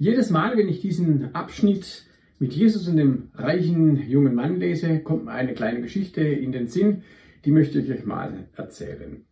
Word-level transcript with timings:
Jedes 0.00 0.30
Mal, 0.30 0.56
wenn 0.56 0.68
ich 0.68 0.80
diesen 0.80 1.34
Abschnitt 1.34 2.04
mit 2.38 2.52
Jesus 2.52 2.86
und 2.86 2.98
dem 2.98 3.30
reichen 3.34 4.08
jungen 4.08 4.36
Mann 4.36 4.60
lese, 4.60 5.00
kommt 5.00 5.24
mir 5.24 5.32
eine 5.32 5.54
kleine 5.54 5.80
Geschichte 5.80 6.20
in 6.20 6.52
den 6.52 6.68
Sinn, 6.68 7.02
die 7.44 7.50
möchte 7.50 7.80
ich 7.80 7.90
euch 7.90 8.04
mal 8.04 8.46
erzählen. 8.54 9.24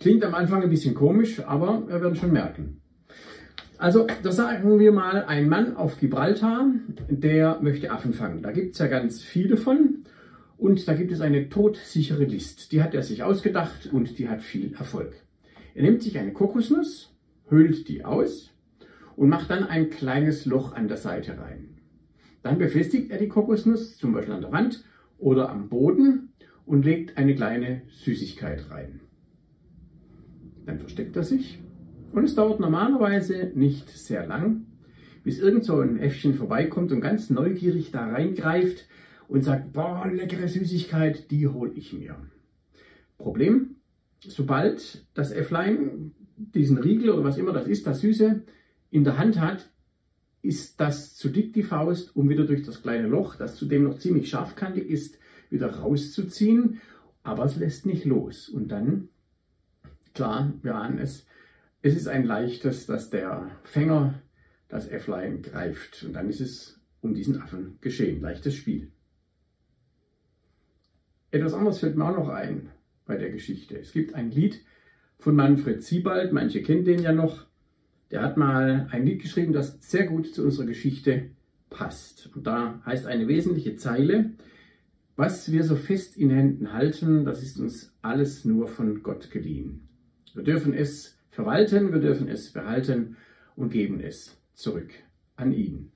Klingt 0.00 0.24
am 0.24 0.34
Anfang 0.34 0.62
ein 0.62 0.70
bisschen 0.70 0.94
komisch, 0.94 1.40
aber 1.40 1.86
wir 1.86 2.00
werden 2.00 2.16
schon 2.16 2.32
merken. 2.32 2.80
Also, 3.76 4.06
da 4.22 4.32
sagen 4.32 4.78
wir 4.78 4.90
mal, 4.90 5.26
ein 5.26 5.50
Mann 5.50 5.76
auf 5.76 6.00
Gibraltar, 6.00 6.72
der 7.10 7.58
möchte 7.60 7.90
Affen 7.90 8.14
fangen. 8.14 8.40
Da 8.40 8.52
gibt 8.52 8.72
es 8.72 8.78
ja 8.78 8.86
ganz 8.86 9.22
viele 9.22 9.58
von. 9.58 10.04
Und 10.56 10.88
da 10.88 10.94
gibt 10.94 11.12
es 11.12 11.20
eine 11.20 11.50
todsichere 11.50 12.24
List. 12.24 12.72
Die 12.72 12.82
hat 12.82 12.94
er 12.94 13.02
sich 13.02 13.22
ausgedacht 13.22 13.90
und 13.92 14.18
die 14.18 14.30
hat 14.30 14.40
viel 14.40 14.72
Erfolg. 14.72 15.12
Er 15.74 15.82
nimmt 15.82 16.02
sich 16.02 16.18
eine 16.18 16.32
Kokosnuss, 16.32 17.12
höhlt 17.48 17.86
die 17.88 18.02
aus 18.02 18.55
und 19.16 19.28
macht 19.28 19.50
dann 19.50 19.64
ein 19.64 19.90
kleines 19.90 20.46
Loch 20.46 20.72
an 20.74 20.88
der 20.88 20.98
Seite 20.98 21.38
rein. 21.38 21.78
Dann 22.42 22.58
befestigt 22.58 23.10
er 23.10 23.18
die 23.18 23.28
Kokosnuss 23.28 23.96
zum 23.96 24.12
Beispiel 24.12 24.34
an 24.34 24.42
der 24.42 24.52
Wand 24.52 24.84
oder 25.18 25.48
am 25.48 25.68
Boden 25.68 26.32
und 26.64 26.84
legt 26.84 27.16
eine 27.16 27.34
kleine 27.34 27.82
Süßigkeit 27.88 28.70
rein. 28.70 29.00
Dann 30.66 30.78
versteckt 30.78 31.16
er 31.16 31.24
sich 31.24 31.58
und 32.12 32.24
es 32.24 32.34
dauert 32.34 32.60
normalerweise 32.60 33.52
nicht 33.54 33.88
sehr 33.88 34.26
lang, 34.26 34.66
bis 35.24 35.38
irgend 35.38 35.64
so 35.64 35.80
ein 35.80 35.98
Äffchen 35.98 36.34
vorbeikommt 36.34 36.92
und 36.92 37.00
ganz 37.00 37.30
neugierig 37.30 37.90
da 37.90 38.06
reingreift 38.06 38.86
und 39.28 39.42
sagt, 39.42 39.72
boah, 39.72 40.06
leckere 40.06 40.48
Süßigkeit, 40.48 41.30
die 41.30 41.48
hole 41.48 41.72
ich 41.74 41.92
mir. 41.92 42.16
Problem, 43.18 43.76
sobald 44.20 45.06
das 45.14 45.32
Äfflein 45.32 46.12
diesen 46.36 46.78
Riegel 46.78 47.10
oder 47.10 47.24
was 47.24 47.38
immer 47.38 47.52
das 47.52 47.66
ist, 47.66 47.86
das 47.86 48.00
Süße, 48.00 48.42
in 48.90 49.04
der 49.04 49.18
Hand 49.18 49.40
hat, 49.40 49.70
ist 50.42 50.80
das 50.80 51.16
zu 51.16 51.28
dick 51.28 51.52
die 51.52 51.62
Faust, 51.62 52.14
um 52.14 52.28
wieder 52.28 52.44
durch 52.44 52.62
das 52.62 52.82
kleine 52.82 53.08
Loch, 53.08 53.36
das 53.36 53.56
zudem 53.56 53.84
noch 53.84 53.98
ziemlich 53.98 54.28
scharfkantig 54.28 54.88
ist, 54.88 55.18
wieder 55.50 55.70
rauszuziehen. 55.70 56.80
Aber 57.22 57.44
es 57.44 57.56
lässt 57.56 57.86
nicht 57.86 58.04
los. 58.04 58.48
Und 58.48 58.68
dann, 58.68 59.08
klar, 60.14 60.52
wir 60.62 60.76
ahnen 60.76 60.98
es, 60.98 61.26
es 61.82 61.96
ist 61.96 62.06
ein 62.06 62.24
leichtes, 62.24 62.86
dass 62.86 63.10
der 63.10 63.50
Fänger 63.64 64.22
das 64.68 64.88
Äfflein 64.88 65.42
greift. 65.42 66.04
Und 66.04 66.12
dann 66.12 66.28
ist 66.28 66.40
es 66.40 66.80
um 67.00 67.14
diesen 67.14 67.40
Affen 67.40 67.78
geschehen. 67.80 68.20
Leichtes 68.20 68.54
Spiel. 68.54 68.92
Etwas 71.30 71.54
anderes 71.54 71.78
fällt 71.78 71.96
mir 71.96 72.08
auch 72.08 72.16
noch 72.16 72.28
ein 72.28 72.70
bei 73.04 73.16
der 73.16 73.30
Geschichte. 73.30 73.78
Es 73.78 73.92
gibt 73.92 74.14
ein 74.14 74.30
Lied 74.30 74.64
von 75.18 75.34
Manfred 75.34 75.82
Siebald, 75.82 76.32
manche 76.32 76.62
kennen 76.62 76.84
den 76.84 77.00
ja 77.00 77.12
noch. 77.12 77.45
Der 78.10 78.22
hat 78.22 78.36
mal 78.36 78.88
ein 78.90 79.04
Lied 79.04 79.22
geschrieben, 79.22 79.52
das 79.52 79.78
sehr 79.80 80.06
gut 80.06 80.34
zu 80.34 80.44
unserer 80.44 80.66
Geschichte 80.66 81.30
passt. 81.70 82.30
Und 82.34 82.46
da 82.46 82.80
heißt 82.86 83.06
eine 83.06 83.28
wesentliche 83.28 83.76
Zeile, 83.76 84.32
was 85.16 85.50
wir 85.50 85.64
so 85.64 85.76
fest 85.76 86.16
in 86.16 86.30
Händen 86.30 86.72
halten, 86.72 87.24
das 87.24 87.42
ist 87.42 87.58
uns 87.58 87.94
alles 88.02 88.44
nur 88.44 88.68
von 88.68 89.02
Gott 89.02 89.30
geliehen. 89.30 89.88
Wir 90.34 90.44
dürfen 90.44 90.74
es 90.74 91.18
verwalten, 91.30 91.92
wir 91.92 92.00
dürfen 92.00 92.28
es 92.28 92.52
behalten 92.52 93.16
und 93.56 93.70
geben 93.70 94.00
es 94.00 94.36
zurück 94.52 94.92
an 95.36 95.52
ihn. 95.52 95.90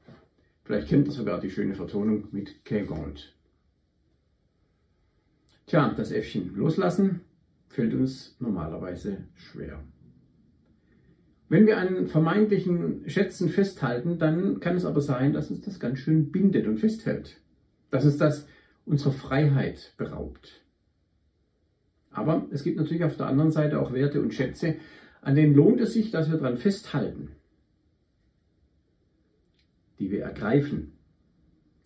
Vielleicht 0.64 0.88
kennt 0.88 1.08
ihr 1.08 1.12
sogar 1.12 1.40
die 1.40 1.50
schöne 1.50 1.74
Vertonung 1.74 2.28
mit 2.32 2.64
Kegond. 2.64 3.34
Tja, 5.66 5.92
das 5.96 6.10
Äffchen 6.10 6.54
loslassen 6.56 7.20
fällt 7.68 7.94
uns 7.94 8.36
normalerweise 8.40 9.24
schwer. 9.34 9.84
Wenn 11.50 11.66
wir 11.66 11.78
an 11.78 12.06
vermeintlichen 12.06 13.02
Schätzen 13.10 13.48
festhalten, 13.48 14.20
dann 14.20 14.60
kann 14.60 14.76
es 14.76 14.84
aber 14.84 15.00
sein, 15.00 15.32
dass 15.32 15.50
uns 15.50 15.64
das 15.64 15.80
ganz 15.80 15.98
schön 15.98 16.30
bindet 16.30 16.68
und 16.68 16.78
festhält. 16.78 17.40
Dass 17.90 18.04
uns 18.04 18.18
das 18.18 18.46
unserer 18.86 19.10
Freiheit 19.10 19.92
beraubt. 19.96 20.64
Aber 22.12 22.46
es 22.52 22.62
gibt 22.62 22.76
natürlich 22.76 23.02
auf 23.02 23.16
der 23.16 23.26
anderen 23.26 23.50
Seite 23.50 23.80
auch 23.80 23.92
Werte 23.92 24.22
und 24.22 24.32
Schätze, 24.32 24.76
an 25.22 25.34
denen 25.34 25.52
lohnt 25.52 25.80
es 25.80 25.92
sich, 25.92 26.12
dass 26.12 26.30
wir 26.30 26.38
daran 26.38 26.56
festhalten, 26.56 27.32
die 29.98 30.12
wir 30.12 30.22
ergreifen 30.22 30.92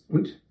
und 0.09 0.43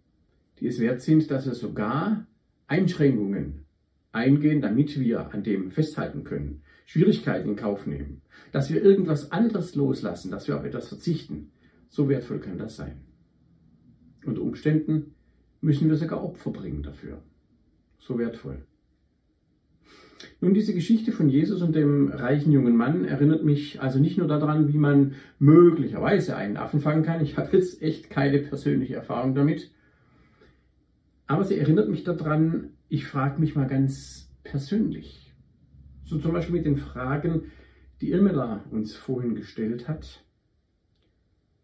die 0.60 0.66
es 0.66 0.80
wert 0.80 1.02
sind, 1.02 1.30
dass 1.30 1.46
wir 1.46 1.54
sogar 1.54 2.26
Einschränkungen 2.66 3.66
eingehen, 4.12 4.60
damit 4.60 5.00
wir 5.00 5.32
an 5.32 5.44
dem 5.44 5.70
festhalten 5.70 6.24
können, 6.24 6.63
Schwierigkeiten 6.86 7.50
in 7.50 7.56
Kauf 7.56 7.86
nehmen, 7.88 8.22
dass 8.52 8.72
wir 8.72 8.82
irgendwas 8.84 9.32
anderes 9.32 9.76
loslassen, 9.76 10.32
dass 10.32 10.48
wir 10.48 10.58
auf 10.58 10.66
etwas 10.66 10.88
verzichten. 10.88 11.52
So 11.90 12.10
wertvoll 12.10 12.40
kann 12.40 12.58
das 12.58 12.76
sein. 12.76 13.02
Unter 14.26 14.42
Umständen 14.42 15.16
müssen 15.62 15.90
wir 15.90 15.96
sogar 15.96 16.24
Opfer 16.24 16.52
bringen 16.52 16.84
dafür. 16.84 17.22
So 18.00 18.18
wertvoll. 18.18 18.66
Nun, 20.42 20.54
diese 20.54 20.74
Geschichte 20.74 21.12
von 21.12 21.30
Jesus 21.30 21.62
und 21.62 21.76
dem 21.76 22.10
reichen 22.10 22.52
jungen 22.52 22.76
Mann 22.76 23.06
erinnert 23.06 23.44
mich 23.44 23.82
also 23.82 24.00
nicht 24.00 24.18
nur 24.18 24.28
daran, 24.28 24.72
wie 24.72 24.78
man 24.78 25.16
möglicherweise 25.40 26.36
einen 26.36 26.58
Affen 26.58 26.80
fangen 26.80 27.04
kann. 27.04 27.22
Ich 27.22 27.38
habe 27.38 27.56
jetzt 27.56 27.82
echt 27.82 28.10
keine 28.10 28.40
persönliche 28.40 28.96
Erfahrung 28.96 29.36
damit. 29.36 29.72
Aber 31.28 31.44
sie 31.44 31.58
erinnert 31.58 31.90
mich 31.90 32.04
daran, 32.04 32.72
ich 32.90 33.06
frage 33.06 33.40
mich 33.40 33.56
mal 33.56 33.68
ganz 33.68 34.30
persönlich. 34.44 35.33
So 36.14 36.20
zum 36.20 36.34
Beispiel 36.34 36.58
mit 36.58 36.66
den 36.68 36.78
Fragen, 36.78 37.52
die 38.00 38.12
Irmela 38.12 38.64
uns 38.70 38.96
vorhin 38.96 39.34
gestellt 39.34 39.88
hat. 39.88 40.24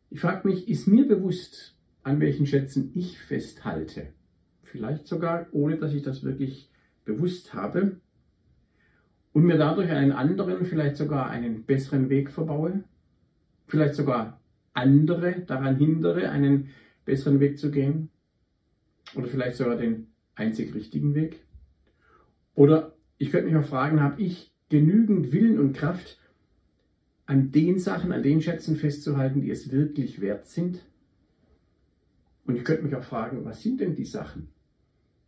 Ich 0.09 0.21
frage 0.21 0.47
mich, 0.47 0.67
ist 0.67 0.87
mir 0.87 1.07
bewusst, 1.07 1.77
an 2.01 2.19
welchen 2.19 2.47
Schätzen 2.47 2.89
ich 2.95 3.19
festhalte? 3.19 4.07
Vielleicht 4.63 5.05
sogar, 5.05 5.45
ohne 5.51 5.77
dass 5.77 5.93
ich 5.93 6.01
das 6.01 6.23
wirklich 6.23 6.71
bewusst 7.05 7.53
habe. 7.53 8.01
Und 9.33 9.43
mir 9.43 9.59
dadurch 9.59 9.91
einen 9.91 10.13
anderen, 10.13 10.65
vielleicht 10.65 10.97
sogar 10.97 11.29
einen 11.29 11.65
besseren 11.65 12.09
Weg 12.09 12.31
verbaue? 12.31 12.83
Vielleicht 13.67 13.93
sogar 13.93 14.41
andere 14.73 15.41
daran 15.41 15.77
hindere, 15.77 16.31
einen 16.31 16.69
besseren 17.05 17.39
Weg 17.39 17.59
zu 17.59 17.69
gehen? 17.69 18.09
Oder 19.13 19.27
vielleicht 19.27 19.57
sogar 19.57 19.75
den 19.75 20.07
einzig 20.33 20.73
richtigen 20.73 21.13
Weg? 21.13 21.45
Oder 22.55 22.95
ich 23.19 23.31
könnte 23.31 23.51
mich 23.51 23.57
auch 23.57 23.67
fragen, 23.67 24.01
habe 24.01 24.21
ich 24.21 24.51
genügend 24.69 25.31
Willen 25.31 25.59
und 25.59 25.73
Kraft, 25.73 26.17
an 27.27 27.51
den 27.51 27.77
Sachen, 27.77 28.11
an 28.11 28.23
den 28.23 28.41
Schätzen 28.41 28.75
festzuhalten, 28.75 29.41
die 29.41 29.51
es 29.51 29.71
wirklich 29.71 30.19
wert 30.19 30.47
sind? 30.47 30.83
Und 32.45 32.55
ich 32.55 32.63
könnte 32.63 32.83
mich 32.83 32.95
auch 32.95 33.03
fragen, 33.03 33.45
was 33.45 33.61
sind 33.61 33.81
denn 33.81 33.93
die 33.93 34.05
Sachen, 34.05 34.47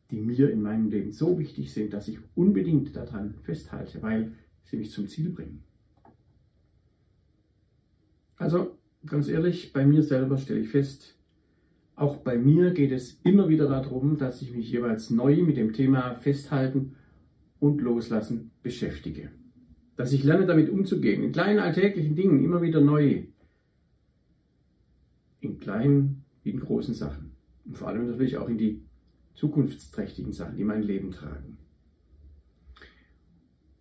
die 0.09 0.19
mir 0.19 0.49
in 0.49 0.63
meinem 0.63 0.89
Leben 0.89 1.11
so 1.11 1.37
wichtig 1.37 1.71
sind, 1.71 1.93
dass 1.93 2.07
ich 2.07 2.17
unbedingt 2.33 2.95
daran 2.95 3.35
festhalte, 3.43 4.01
weil 4.01 4.31
sie 4.63 4.77
mich 4.77 4.89
zum 4.89 5.07
Ziel 5.07 5.29
bringen? 5.29 5.63
Also 8.37 8.77
ganz 9.05 9.27
ehrlich, 9.27 9.73
bei 9.73 9.85
mir 9.85 10.01
selber 10.01 10.37
stelle 10.37 10.61
ich 10.61 10.69
fest, 10.69 11.15
auch 11.95 12.17
bei 12.17 12.37
mir 12.37 12.71
geht 12.71 12.91
es 12.91 13.19
immer 13.23 13.49
wieder 13.49 13.67
darum, 13.67 14.17
dass 14.17 14.41
ich 14.41 14.55
mich 14.55 14.71
jeweils 14.71 15.11
neu 15.11 15.43
mit 15.43 15.57
dem 15.57 15.73
Thema 15.73 16.15
Festhalten 16.15 16.95
und 17.61 17.79
Loslassen 17.79 18.51
beschäftige. 18.63 19.29
Dass 19.95 20.11
ich 20.11 20.23
lerne, 20.23 20.47
damit 20.47 20.69
umzugehen, 20.69 21.23
in 21.23 21.31
kleinen 21.31 21.59
alltäglichen 21.59 22.15
Dingen 22.15 22.43
immer 22.43 22.61
wieder 22.61 22.81
neu. 22.81 23.23
In 25.41 25.59
kleinen 25.59 26.25
wie 26.43 26.49
in 26.49 26.59
großen 26.59 26.95
Sachen. 26.95 27.33
Und 27.63 27.77
vor 27.77 27.87
allem 27.87 28.07
natürlich 28.07 28.37
auch 28.37 28.49
in 28.49 28.57
die 28.57 28.81
zukunftsträchtigen 29.35 30.33
Sachen, 30.33 30.57
die 30.57 30.63
mein 30.63 30.81
Leben 30.81 31.11
tragen. 31.11 31.59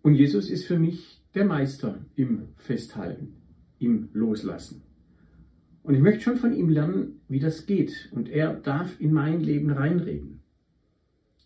Und 0.03 0.15
Jesus 0.15 0.51
ist 0.51 0.67
für 0.67 0.79
mich 0.79 1.23
der 1.35 1.47
Meister 1.47 2.05
im 2.17 2.49
Festhalten, 2.57 3.37
im 3.79 4.11
Loslassen. 4.13 4.83
Und 5.83 5.95
ich 5.95 6.03
möchte 6.03 6.21
schon 6.21 6.37
von 6.37 6.53
ihm 6.53 6.69
lernen, 6.69 7.23
wie 7.29 7.41
das 7.41 7.65
geht. 7.65 8.11
Und 8.13 8.29
er 8.29 8.55
darf 8.55 9.01
in 9.01 9.15
mein 9.15 9.41
Leben 9.41 9.71
reinreden. 9.71 10.43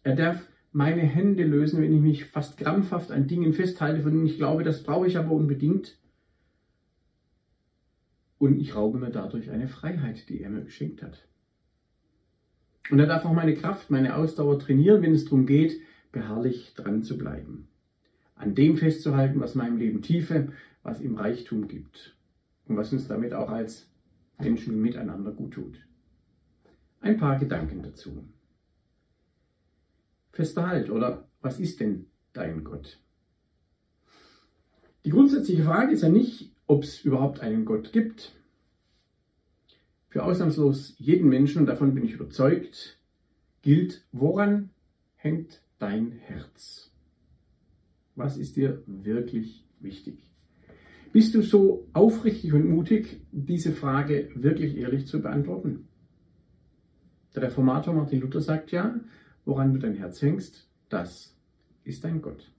Er 0.02 0.16
darf 0.16 0.48
meine 0.74 1.02
Hände 1.02 1.44
lösen, 1.44 1.80
wenn 1.80 1.94
ich 1.94 2.00
mich 2.00 2.24
fast 2.24 2.56
krampfhaft 2.56 3.12
an 3.12 3.28
Dingen 3.28 3.52
festhalte, 3.52 4.02
von 4.02 4.10
denen 4.10 4.26
ich 4.26 4.38
glaube, 4.38 4.64
das 4.64 4.82
brauche 4.82 5.06
ich 5.06 5.16
aber 5.16 5.30
unbedingt. 5.30 5.96
Und 8.38 8.58
ich 8.58 8.74
raube 8.74 8.98
mir 8.98 9.10
dadurch 9.10 9.50
eine 9.50 9.68
Freiheit, 9.68 10.28
die 10.28 10.42
er 10.42 10.50
mir 10.50 10.64
geschenkt 10.64 11.00
hat. 11.00 11.28
Und 12.90 12.98
er 12.98 13.06
darf 13.06 13.24
auch 13.24 13.32
meine 13.32 13.54
Kraft, 13.54 13.92
meine 13.92 14.16
Ausdauer 14.16 14.58
trainieren, 14.58 15.00
wenn 15.00 15.14
es 15.14 15.24
darum 15.24 15.46
geht, 15.46 15.80
beharrlich 16.10 16.74
dran 16.74 17.04
zu 17.04 17.16
bleiben. 17.16 17.68
An 18.34 18.56
dem 18.56 18.76
festzuhalten, 18.76 19.38
was 19.38 19.54
meinem 19.54 19.76
Leben 19.76 20.02
Tiefe, 20.02 20.48
was 20.82 21.00
ihm 21.00 21.14
Reichtum 21.14 21.68
gibt. 21.68 22.16
Und 22.66 22.76
was 22.76 22.92
uns 22.92 23.06
damit 23.06 23.32
auch 23.32 23.48
als 23.48 23.88
Menschen 24.40 24.82
miteinander 24.82 25.30
gut 25.30 25.54
tut. 25.54 25.78
Ein 27.00 27.16
paar 27.16 27.38
Gedanken 27.38 27.84
dazu. 27.84 28.24
Fester 30.34 30.66
Halt 30.66 30.90
oder 30.90 31.28
was 31.40 31.60
ist 31.60 31.78
denn 31.78 32.06
dein 32.32 32.64
Gott? 32.64 32.98
Die 35.04 35.10
grundsätzliche 35.10 35.62
Frage 35.62 35.92
ist 35.92 36.02
ja 36.02 36.08
nicht, 36.08 36.50
ob 36.66 36.82
es 36.82 37.02
überhaupt 37.04 37.40
einen 37.40 37.64
Gott 37.64 37.92
gibt. 37.92 38.34
für 40.08 40.22
ausnahmslos 40.22 40.94
jeden 40.98 41.28
Menschen, 41.28 41.58
und 41.58 41.66
davon 41.66 41.92
bin 41.92 42.04
ich 42.04 42.12
überzeugt, 42.12 43.00
gilt, 43.62 44.06
woran 44.12 44.70
hängt 45.16 45.60
dein 45.80 46.12
Herz? 46.12 46.92
Was 48.14 48.36
ist 48.36 48.54
dir 48.54 48.82
wirklich 48.86 49.64
wichtig? 49.80 50.18
Bist 51.12 51.34
du 51.34 51.42
so 51.42 51.88
aufrichtig 51.92 52.52
und 52.52 52.68
mutig, 52.68 53.22
diese 53.32 53.72
Frage 53.72 54.30
wirklich 54.36 54.76
ehrlich 54.76 55.06
zu 55.06 55.20
beantworten? 55.20 55.88
Der 57.34 57.42
Reformator 57.42 57.92
Martin 57.92 58.20
Luther 58.20 58.40
sagt 58.40 58.70
ja, 58.70 59.00
woran 59.44 59.72
du 59.72 59.78
dein 59.78 59.94
Herz 59.94 60.20
hängst, 60.22 60.68
das 60.88 61.36
ist 61.84 62.04
dein 62.04 62.22
Gott. 62.22 62.50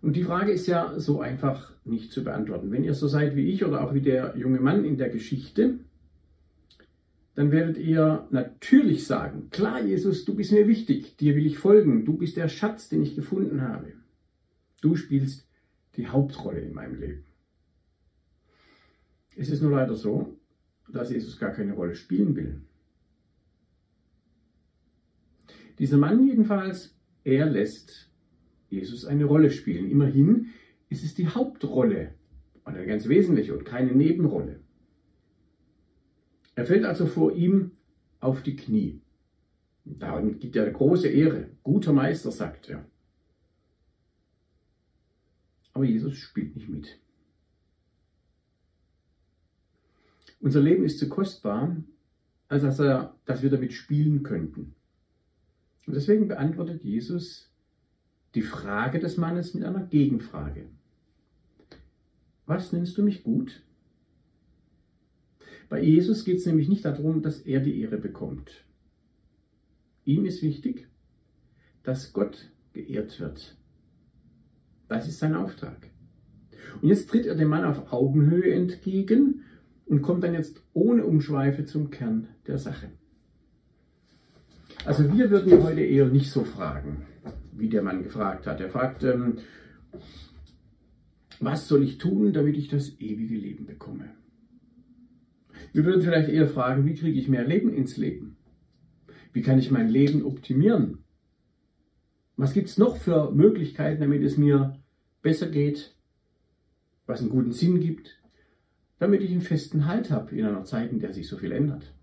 Und 0.00 0.16
die 0.16 0.24
Frage 0.24 0.50
ist 0.52 0.66
ja 0.66 0.98
so 0.98 1.20
einfach 1.20 1.72
nicht 1.84 2.12
zu 2.12 2.24
beantworten. 2.24 2.72
Wenn 2.72 2.82
ihr 2.82 2.94
so 2.94 3.06
seid 3.06 3.36
wie 3.36 3.50
ich 3.50 3.64
oder 3.64 3.84
auch 3.84 3.94
wie 3.94 4.00
der 4.00 4.36
junge 4.36 4.60
Mann 4.60 4.84
in 4.84 4.96
der 4.96 5.10
Geschichte, 5.10 5.78
dann 7.34 7.50
werdet 7.50 7.78
ihr 7.78 8.26
natürlich 8.30 9.06
sagen, 9.06 9.48
klar 9.50 9.80
Jesus, 9.82 10.24
du 10.24 10.34
bist 10.34 10.52
mir 10.52 10.68
wichtig, 10.68 11.16
dir 11.16 11.34
will 11.36 11.46
ich 11.46 11.58
folgen, 11.58 12.04
du 12.04 12.18
bist 12.18 12.36
der 12.36 12.48
Schatz, 12.48 12.88
den 12.88 13.02
ich 13.02 13.14
gefunden 13.14 13.62
habe. 13.62 13.92
Du 14.80 14.96
spielst 14.96 15.48
die 15.96 16.08
Hauptrolle 16.08 16.60
in 16.60 16.74
meinem 16.74 17.00
Leben. 17.00 17.24
Es 19.36 19.48
ist 19.48 19.62
nur 19.62 19.70
leider 19.70 19.94
so, 19.94 20.36
dass 20.88 21.10
Jesus 21.10 21.38
gar 21.38 21.52
keine 21.52 21.72
Rolle 21.72 21.94
spielen 21.94 22.36
will. 22.36 22.60
Dieser 25.82 25.98
Mann 25.98 26.24
jedenfalls, 26.28 26.96
er 27.24 27.44
lässt 27.44 28.08
Jesus 28.70 29.04
eine 29.04 29.24
Rolle 29.24 29.50
spielen. 29.50 29.90
Immerhin 29.90 30.50
ist 30.88 31.02
es 31.02 31.16
die 31.16 31.26
Hauptrolle 31.26 32.14
und 32.62 32.76
eine 32.76 32.86
ganz 32.86 33.08
wesentliche 33.08 33.52
und 33.52 33.64
keine 33.64 33.90
Nebenrolle. 33.90 34.60
Er 36.54 36.66
fällt 36.66 36.84
also 36.84 37.06
vor 37.06 37.32
ihm 37.34 37.72
auf 38.20 38.44
die 38.44 38.54
Knie. 38.54 39.00
Darin 39.84 40.38
gibt 40.38 40.54
er 40.54 40.70
große 40.70 41.08
Ehre. 41.08 41.50
Guter 41.64 41.92
Meister, 41.92 42.30
sagt 42.30 42.68
er. 42.68 42.88
Aber 45.72 45.82
Jesus 45.82 46.14
spielt 46.16 46.54
nicht 46.54 46.68
mit. 46.68 47.00
Unser 50.38 50.60
Leben 50.60 50.84
ist 50.84 51.00
zu 51.00 51.08
kostbar, 51.08 51.76
als 52.46 52.62
dass, 52.62 52.78
er, 52.78 53.16
dass 53.24 53.42
wir 53.42 53.50
damit 53.50 53.72
spielen 53.72 54.22
könnten. 54.22 54.76
Und 55.86 55.94
deswegen 55.94 56.28
beantwortet 56.28 56.84
Jesus 56.84 57.50
die 58.34 58.42
Frage 58.42 58.98
des 58.98 59.16
Mannes 59.16 59.54
mit 59.54 59.64
einer 59.64 59.84
Gegenfrage. 59.84 60.66
Was 62.46 62.72
nennst 62.72 62.96
du 62.98 63.02
mich 63.02 63.22
gut? 63.22 63.62
Bei 65.68 65.82
Jesus 65.82 66.24
geht 66.24 66.38
es 66.38 66.46
nämlich 66.46 66.68
nicht 66.68 66.84
darum, 66.84 67.22
dass 67.22 67.40
er 67.40 67.60
die 67.60 67.80
Ehre 67.80 67.98
bekommt. 67.98 68.64
Ihm 70.04 70.24
ist 70.24 70.42
wichtig, 70.42 70.88
dass 71.82 72.12
Gott 72.12 72.50
geehrt 72.72 73.20
wird. 73.20 73.56
Das 74.88 75.08
ist 75.08 75.18
sein 75.18 75.34
Auftrag. 75.34 75.90
Und 76.80 76.88
jetzt 76.88 77.08
tritt 77.08 77.26
er 77.26 77.34
dem 77.34 77.48
Mann 77.48 77.64
auf 77.64 77.92
Augenhöhe 77.92 78.52
entgegen 78.52 79.44
und 79.86 80.02
kommt 80.02 80.24
dann 80.24 80.34
jetzt 80.34 80.62
ohne 80.72 81.04
Umschweife 81.04 81.64
zum 81.64 81.90
Kern 81.90 82.28
der 82.46 82.58
Sache. 82.58 82.90
Also 84.84 85.12
wir 85.12 85.30
würden 85.30 85.62
heute 85.62 85.80
eher 85.80 86.06
nicht 86.06 86.30
so 86.30 86.42
fragen, 86.42 87.06
wie 87.52 87.68
der 87.68 87.82
Mann 87.82 88.02
gefragt 88.02 88.48
hat. 88.48 88.60
Er 88.60 88.68
fragt, 88.68 89.04
ähm, 89.04 89.38
was 91.38 91.68
soll 91.68 91.84
ich 91.84 91.98
tun, 91.98 92.32
damit 92.32 92.56
ich 92.56 92.68
das 92.68 92.98
ewige 92.98 93.36
Leben 93.36 93.64
bekomme? 93.64 94.10
Wir 95.72 95.84
würden 95.84 96.02
vielleicht 96.02 96.28
eher 96.28 96.48
fragen, 96.48 96.84
wie 96.84 96.94
kriege 96.94 97.18
ich 97.18 97.28
mehr 97.28 97.46
Leben 97.46 97.72
ins 97.72 97.96
Leben? 97.96 98.36
Wie 99.32 99.42
kann 99.42 99.58
ich 99.58 99.70
mein 99.70 99.88
Leben 99.88 100.24
optimieren? 100.24 100.98
Was 102.36 102.52
gibt 102.52 102.68
es 102.68 102.76
noch 102.76 102.96
für 102.96 103.30
Möglichkeiten, 103.30 104.00
damit 104.00 104.22
es 104.22 104.36
mir 104.36 104.82
besser 105.22 105.48
geht, 105.48 105.94
was 107.06 107.20
einen 107.20 107.30
guten 107.30 107.52
Sinn 107.52 107.78
gibt, 107.78 108.20
damit 108.98 109.22
ich 109.22 109.30
einen 109.30 109.42
festen 109.42 109.86
Halt 109.86 110.10
habe 110.10 110.34
in 110.34 110.44
einer 110.44 110.64
Zeit, 110.64 110.90
in 110.90 110.98
der 110.98 111.12
sich 111.12 111.28
so 111.28 111.36
viel 111.36 111.52
ändert? 111.52 111.94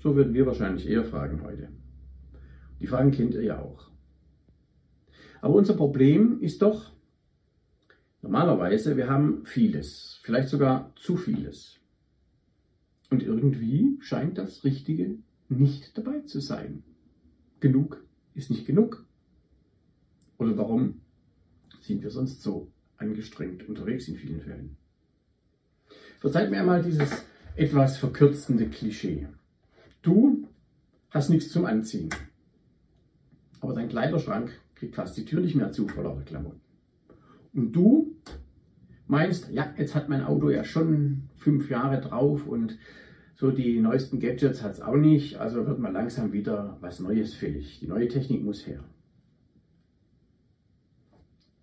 So 0.00 0.14
würden 0.14 0.34
wir 0.34 0.46
wahrscheinlich 0.46 0.88
eher 0.88 1.04
fragen 1.04 1.42
heute. 1.42 1.68
Die 2.80 2.86
Fragen 2.86 3.10
kennt 3.10 3.34
ihr 3.34 3.42
ja 3.42 3.60
auch. 3.60 3.90
Aber 5.40 5.54
unser 5.54 5.74
Problem 5.74 6.40
ist 6.40 6.62
doch, 6.62 6.92
normalerweise, 8.22 8.96
wir 8.96 9.08
haben 9.08 9.44
vieles, 9.44 10.20
vielleicht 10.22 10.48
sogar 10.48 10.92
zu 10.96 11.16
vieles. 11.16 11.80
Und 13.10 13.22
irgendwie 13.22 13.98
scheint 14.00 14.38
das 14.38 14.64
Richtige 14.64 15.18
nicht 15.48 15.96
dabei 15.96 16.20
zu 16.20 16.40
sein. 16.40 16.82
Genug 17.60 18.04
ist 18.34 18.50
nicht 18.50 18.66
genug. 18.66 19.04
Oder 20.36 20.56
warum 20.56 21.00
sind 21.80 22.02
wir 22.02 22.10
sonst 22.10 22.42
so 22.42 22.70
angestrengt 22.98 23.68
unterwegs 23.68 24.06
in 24.08 24.16
vielen 24.16 24.40
Fällen? 24.42 24.76
Verzeiht 26.20 26.50
mir 26.50 26.60
einmal 26.60 26.82
dieses 26.82 27.10
etwas 27.56 27.96
verkürzende 27.96 28.68
Klischee. 28.68 29.26
Du 30.02 30.46
hast 31.10 31.30
nichts 31.30 31.50
zum 31.50 31.64
Anziehen. 31.64 32.10
Aber 33.60 33.74
dein 33.74 33.88
Kleiderschrank 33.88 34.52
kriegt 34.74 34.94
fast 34.94 35.16
die 35.16 35.24
Tür 35.24 35.40
nicht 35.40 35.54
mehr 35.54 35.72
zu 35.72 35.88
vor 35.88 36.04
lauter 36.04 36.22
Klamotten. 36.22 36.60
Und 37.52 37.72
du 37.72 38.16
meinst, 39.06 39.50
ja, 39.50 39.74
jetzt 39.76 39.94
hat 39.94 40.08
mein 40.08 40.22
Auto 40.22 40.50
ja 40.50 40.64
schon 40.64 41.28
fünf 41.36 41.70
Jahre 41.70 42.00
drauf 42.00 42.46
und 42.46 42.78
so 43.34 43.50
die 43.50 43.78
neuesten 43.80 44.20
Gadgets 44.20 44.62
hat 44.62 44.72
es 44.72 44.80
auch 44.80 44.96
nicht, 44.96 45.36
also 45.36 45.66
wird 45.66 45.78
mal 45.78 45.92
langsam 45.92 46.32
wieder 46.32 46.76
was 46.80 47.00
Neues 47.00 47.34
fällig. 47.34 47.80
Die 47.80 47.86
neue 47.86 48.08
Technik 48.08 48.44
muss 48.44 48.66
her. 48.66 48.84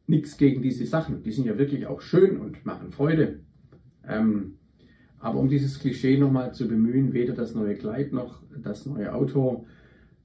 Nichts 0.08 0.38
gegen 0.38 0.62
diese 0.62 0.86
Sachen, 0.86 1.24
die 1.24 1.32
sind 1.32 1.46
ja 1.46 1.58
wirklich 1.58 1.88
auch 1.88 2.02
schön 2.02 2.40
und 2.40 2.66
machen 2.66 2.92
Freude. 2.92 3.40
Ähm, 4.08 4.58
aber 5.26 5.40
um 5.40 5.50
dieses 5.50 5.80
Klischee 5.80 6.18
nochmal 6.20 6.54
zu 6.54 6.68
bemühen, 6.68 7.14
weder 7.14 7.34
das 7.34 7.56
neue 7.56 7.74
Kleid 7.74 8.14
noch 8.14 8.44
das 8.62 8.86
neue 8.86 9.12
Auto 9.12 9.66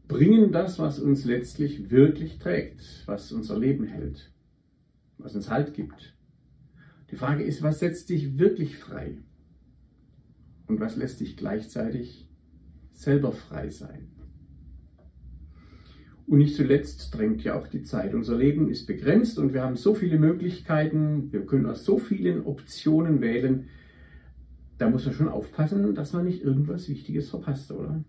bringen 0.08 0.52
das, 0.52 0.78
was 0.78 0.98
uns 0.98 1.24
letztlich 1.24 1.90
wirklich 1.90 2.38
trägt, 2.38 2.82
was 3.06 3.32
unser 3.32 3.58
Leben 3.58 3.86
hält, 3.86 4.30
was 5.16 5.34
uns 5.34 5.48
Halt 5.48 5.72
gibt. 5.72 6.14
Die 7.10 7.16
Frage 7.16 7.44
ist, 7.44 7.62
was 7.62 7.78
setzt 7.78 8.10
dich 8.10 8.38
wirklich 8.38 8.76
frei? 8.76 9.16
Und 10.66 10.80
was 10.80 10.96
lässt 10.96 11.20
dich 11.20 11.34
gleichzeitig 11.38 12.28
selber 12.92 13.32
frei 13.32 13.70
sein? 13.70 14.10
Und 16.26 16.38
nicht 16.40 16.56
zuletzt 16.56 17.14
drängt 17.14 17.42
ja 17.42 17.58
auch 17.58 17.68
die 17.68 17.84
Zeit. 17.84 18.12
Unser 18.12 18.36
Leben 18.36 18.68
ist 18.68 18.86
begrenzt 18.86 19.38
und 19.38 19.54
wir 19.54 19.62
haben 19.62 19.76
so 19.76 19.94
viele 19.94 20.18
Möglichkeiten, 20.18 21.32
wir 21.32 21.46
können 21.46 21.64
aus 21.64 21.86
so 21.86 21.96
vielen 21.96 22.44
Optionen 22.44 23.22
wählen. 23.22 23.70
Da 24.80 24.88
muss 24.88 25.04
man 25.04 25.14
schon 25.14 25.28
aufpassen, 25.28 25.94
dass 25.94 26.14
man 26.14 26.24
nicht 26.24 26.42
irgendwas 26.42 26.88
Wichtiges 26.88 27.28
verpasst, 27.28 27.70
oder? 27.70 28.02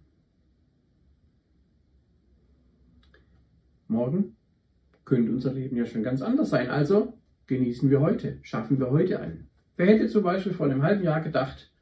Morgen 3.90 4.38
könnte 5.04 5.34
unser 5.34 5.52
Leben 5.52 5.76
ja 5.76 5.86
schon 5.86 6.02
ganz 6.02 6.22
anders 6.22 6.50
sein. 6.50 6.70
Also 6.70 7.20
genießen 7.48 7.90
wir 7.90 8.00
heute, 8.00 8.40
schaffen 8.42 8.80
wir 8.80 8.90
heute 8.90 9.20
ein. 9.20 9.50
Wer 9.76 9.88
hätte 9.88 10.08
zum 10.08 10.24
Beispiel 10.24 10.54
vor 10.54 10.66
einem 10.66 10.82
halben 10.82 11.04
Jahr 11.04 11.20
gedacht, 11.20 11.74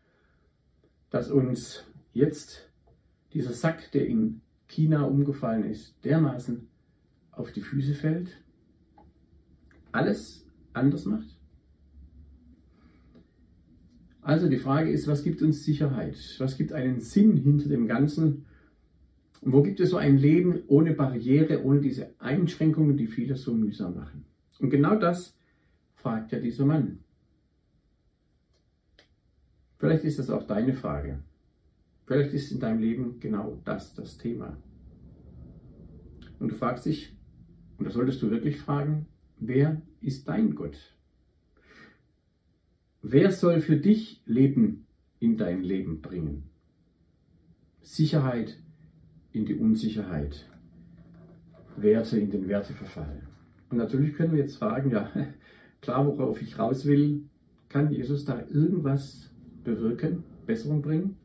dass 1.11 1.29
uns 1.29 1.85
jetzt 2.13 2.71
dieser 3.33 3.53
Sack, 3.53 3.91
der 3.91 4.07
in 4.07 4.41
China 4.67 5.03
umgefallen 5.03 5.65
ist, 5.65 6.03
dermaßen 6.03 6.67
auf 7.31 7.51
die 7.51 7.61
Füße 7.61 7.93
fällt, 7.93 8.41
alles 9.91 10.47
anders 10.73 11.05
macht? 11.05 11.38
Also 14.29 14.47
die 14.47 14.57
Frage 14.57 14.91
ist, 14.91 15.07
was 15.07 15.23
gibt 15.23 15.41
uns 15.41 15.65
Sicherheit? 15.65 16.15
Was 16.37 16.55
gibt 16.55 16.71
einen 16.71 16.99
Sinn 16.99 17.35
hinter 17.35 17.67
dem 17.67 17.87
Ganzen? 17.87 18.45
Und 19.41 19.53
wo 19.53 19.63
gibt 19.63 19.79
es 19.79 19.89
so 19.89 19.97
ein 19.97 20.19
Leben 20.19 20.61
ohne 20.67 20.93
Barriere, 20.93 21.63
ohne 21.63 21.81
diese 21.81 22.13
Einschränkungen, 22.19 22.95
die 22.95 23.07
viele 23.07 23.35
so 23.35 23.55
mühsam 23.55 23.95
machen? 23.95 24.25
Und 24.59 24.69
genau 24.69 24.97
das 24.97 25.35
fragt 25.95 26.31
ja 26.31 26.37
dieser 26.37 26.63
Mann. 26.63 26.99
Vielleicht 29.79 30.03
ist 30.03 30.19
das 30.19 30.29
auch 30.29 30.45
deine 30.45 30.75
Frage. 30.75 31.23
Vielleicht 32.05 32.31
ist 32.35 32.51
in 32.51 32.59
deinem 32.59 32.81
Leben 32.81 33.19
genau 33.19 33.59
das 33.65 33.95
das 33.95 34.19
Thema. 34.19 34.57
Und 36.37 36.51
du 36.51 36.55
fragst 36.55 36.85
dich, 36.85 37.17
und 37.79 37.85
das 37.85 37.95
solltest 37.95 38.21
du 38.21 38.29
wirklich 38.29 38.59
fragen, 38.59 39.07
wer 39.39 39.81
ist 40.01 40.27
dein 40.27 40.53
Gott? 40.53 40.98
Wer 43.01 43.31
soll 43.31 43.61
für 43.61 43.77
dich 43.77 44.21
Leben 44.25 44.85
in 45.19 45.37
dein 45.37 45.63
Leben 45.63 46.01
bringen? 46.01 46.49
Sicherheit, 47.81 48.57
in 49.31 49.45
die 49.45 49.55
Unsicherheit, 49.55 50.45
Werte 51.77 52.19
in 52.19 52.29
den 52.29 52.49
Werteverfall. 52.49 53.25
Und 53.69 53.77
natürlich 53.77 54.15
können 54.15 54.33
wir 54.33 54.39
jetzt 54.39 54.57
fragen, 54.57 54.91
ja, 54.91 55.09
klar, 55.81 56.05
worauf 56.05 56.41
ich 56.41 56.59
raus 56.59 56.85
will, 56.85 57.29
kann 57.69 57.89
Jesus 57.89 58.25
da 58.25 58.45
irgendwas 58.49 59.31
bewirken, 59.63 60.25
Besserung 60.45 60.81
bringen? 60.81 61.15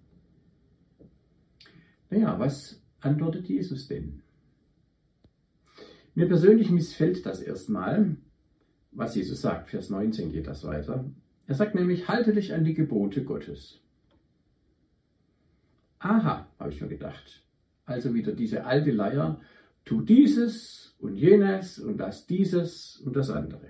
Naja, 2.09 2.39
was 2.39 2.81
antwortet 3.01 3.49
Jesus 3.49 3.89
denn? 3.89 4.23
Mir 6.15 6.29
persönlich 6.29 6.71
missfällt 6.71 7.27
das 7.27 7.41
erstmal, 7.41 8.17
was 8.93 9.17
Jesus 9.17 9.41
sagt. 9.41 9.71
Vers 9.71 9.91
19 9.91 10.31
geht 10.31 10.47
das 10.47 10.63
weiter. 10.63 11.11
Er 11.47 11.55
sagt 11.55 11.75
nämlich, 11.75 12.09
halte 12.09 12.33
dich 12.33 12.55
an 12.55 12.65
die 12.65 12.75
Gebote 12.75 13.25
Gottes. 13.25 13.81
Aha, 15.99 16.47
habe 16.59 16.73
ich 16.73 16.81
mir 16.81 16.89
gedacht. 16.89 17.43
Also 17.87 18.15
wieder 18.15 18.33
diese 18.33 18.65
alte 18.65 18.91
Leier, 18.91 19.41
tu 19.85 20.01
dieses 20.01 20.95
und 20.99 21.17
jenes 21.17 21.79
und 21.79 21.99
das 21.99 22.27
dieses 22.27 22.97
und 22.99 23.15
das 23.17 23.31
andere. 23.31 23.69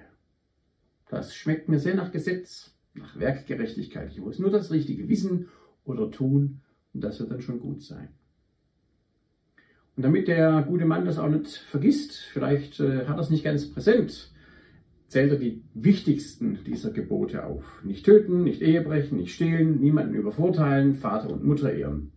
Das 1.09 1.35
schmeckt 1.35 1.69
mir 1.69 1.79
sehr 1.79 1.95
nach 1.95 2.13
Gesetz, 2.13 2.77
nach 2.95 3.19
Werkgerechtigkeit. 3.19 4.11
Ich 4.11 4.21
muss 4.21 4.39
nur 4.39 4.51
das 4.51 4.71
Richtige 4.71 5.09
wissen 5.09 5.49
oder 5.85 6.11
tun 6.11 6.61
und 6.93 7.03
das 7.03 7.19
wird 7.19 7.31
dann 7.31 7.43
schon 7.43 7.61
gut 7.61 7.83
sein. 7.83 8.09
Und 9.97 10.03
damit 10.03 10.27
der 10.27 10.63
gute 10.63 10.87
Mann 10.87 11.05
das 11.05 11.19
auch 11.19 11.29
nicht 11.29 11.57
vergisst, 11.57 12.17
vielleicht 12.17 12.81
äh, 12.81 13.07
hat 13.07 13.17
er 13.17 13.21
es 13.21 13.31
nicht 13.31 13.45
ganz 13.45 13.71
präsent, 13.71 14.34
zählt 15.09 15.33
er 15.33 15.39
die 15.39 15.63
wichtigsten 15.75 16.59
dieser 16.65 16.91
Gebote 16.91 17.45
auf. 17.45 17.65
Nicht 17.85 18.05
töten, 18.05 18.45
nicht 18.45 18.63
Ehebrechen, 18.63 19.19
nicht 19.19 19.35
stehlen, 19.35 19.81
niemanden 19.81 20.15
übervorteilen, 20.15 20.95
Vater 20.95 21.31
und 21.31 21.45
Mutter 21.45 21.73
ehren. 21.73 22.13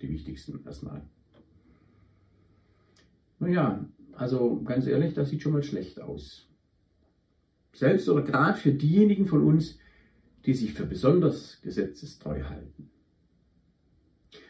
Die 0.00 0.08
wichtigsten 0.08 0.60
erstmal. 0.64 1.02
Naja, 3.38 3.88
also 4.14 4.62
ganz 4.62 4.86
ehrlich, 4.86 5.14
das 5.14 5.30
sieht 5.30 5.42
schon 5.42 5.52
mal 5.52 5.62
schlecht 5.62 6.00
aus. 6.00 6.48
Selbst 7.72 8.08
oder 8.08 8.22
gerade 8.22 8.58
für 8.58 8.72
diejenigen 8.72 9.26
von 9.26 9.42
uns, 9.44 9.78
die 10.44 10.54
sich 10.54 10.74
für 10.74 10.86
besonders 10.86 11.60
gesetzestreu 11.62 12.42
halten. 12.44 12.90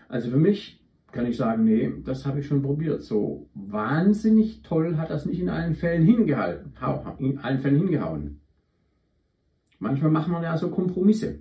Also 0.09 0.31
für 0.31 0.39
mich 0.39 0.82
kann 1.13 1.27
ich 1.27 1.37
sagen, 1.37 1.65
nee, 1.65 1.93
das 2.05 2.25
habe 2.25 2.41
ich 2.41 2.47
schon 2.47 2.63
probiert. 2.63 3.03
So 3.03 3.49
wahnsinnig 3.55 4.63
toll 4.63 4.97
hat 4.97 5.11
das 5.11 5.27
nicht 5.27 5.41
in 5.41 5.51
allen 5.51 5.75
Fällen 5.75 6.05
hingehalten, 6.05 6.73
in 7.19 7.39
allen 7.39 7.61
Fällen 7.61 7.77
hingehauen. 7.77 8.41
Manchmal 9.79 10.11
machen 10.11 10.33
wir 10.33 10.43
ja 10.43 10.57
so 10.57 10.71
Kompromisse. 10.71 11.41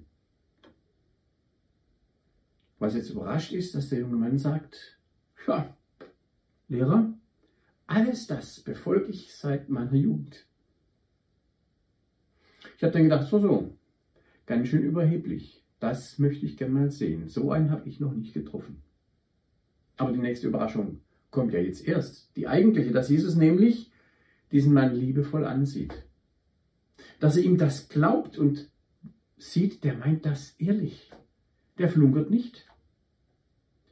Was 2.80 2.96
jetzt 2.96 3.12
überrascht 3.12 3.54
ist, 3.54 3.74
dass 3.74 3.90
der 3.90 4.00
junge 4.00 4.18
Mann 4.18 4.38
sagt, 4.38 5.00
ja, 5.48 5.76
Lehrer, 6.68 7.14
alles 7.88 8.28
das 8.28 8.60
befolge 8.62 9.12
ich 9.12 9.36
seit 9.36 9.70
meiner 9.70 9.94
Jugend. 9.94 10.46
Ich 12.78 12.84
habe 12.84 12.94
dann 12.94 13.04
gedacht, 13.04 13.28
so, 13.28 13.40
so, 13.40 13.78
ganz 14.46 14.68
schön 14.68 14.84
überheblich. 14.84 15.64
Das 15.80 16.18
möchte 16.20 16.46
ich 16.46 16.58
gerne 16.58 16.74
mal 16.74 16.92
sehen. 16.92 17.30
So 17.30 17.52
einen 17.52 17.72
habe 17.72 17.88
ich 17.88 18.00
noch 18.00 18.14
nicht 18.14 18.34
getroffen. 18.34 18.82
Aber 20.02 20.14
die 20.14 20.18
nächste 20.18 20.48
Überraschung 20.48 21.02
kommt 21.30 21.54
ja 21.54 21.60
jetzt 21.60 21.88
erst. 21.88 22.36
Die 22.36 22.48
eigentliche, 22.48 22.92
dass 22.92 23.08
Jesus 23.08 23.36
nämlich 23.36 23.92
diesen 24.52 24.74
Mann 24.74 24.96
liebevoll 24.96 25.46
ansieht. 25.46 25.94
Dass 27.20 27.38
er 27.38 27.44
ihm 27.44 27.60
das 27.60 27.88
glaubt 27.88 28.36
und 28.36 28.72
sieht, 29.38 29.84
der 29.84 29.96
meint 29.96 30.26
das 30.26 30.56
ehrlich. 30.58 31.12
Der 31.78 31.88
flunkert 31.88 32.32
nicht. 32.32 32.66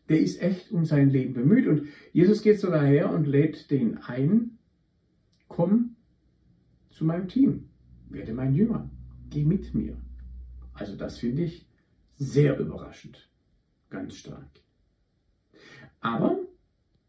Der 0.10 0.20
ist 0.20 0.42
echt 0.42 0.72
um 0.72 0.84
sein 0.84 1.12
Leben 1.12 1.36
bemüht. 1.36 1.68
Und 1.68 1.89
Jesus 2.12 2.42
geht 2.42 2.60
sogar 2.60 2.84
her 2.84 3.13
und 3.13 3.28
lädt 3.28 3.70
den 3.70 4.00
ein, 4.00 4.58
komm 5.48 5.96
zu 6.89 7.06
meinem 7.06 7.28
Team, 7.28 7.70
werde 8.10 8.34
mein 8.34 8.56
Jünger, 8.56 8.89
geh 9.30 9.46
mit 9.46 9.75
mir. 9.75 9.96
Also 10.74 10.96
das 10.96 11.20
finde 11.20 11.44
ich 11.44 11.68
sehr 12.16 12.58
überraschend, 12.58 13.30
ganz 13.92 14.16
stark. 14.16 14.50
Aber 16.01 16.39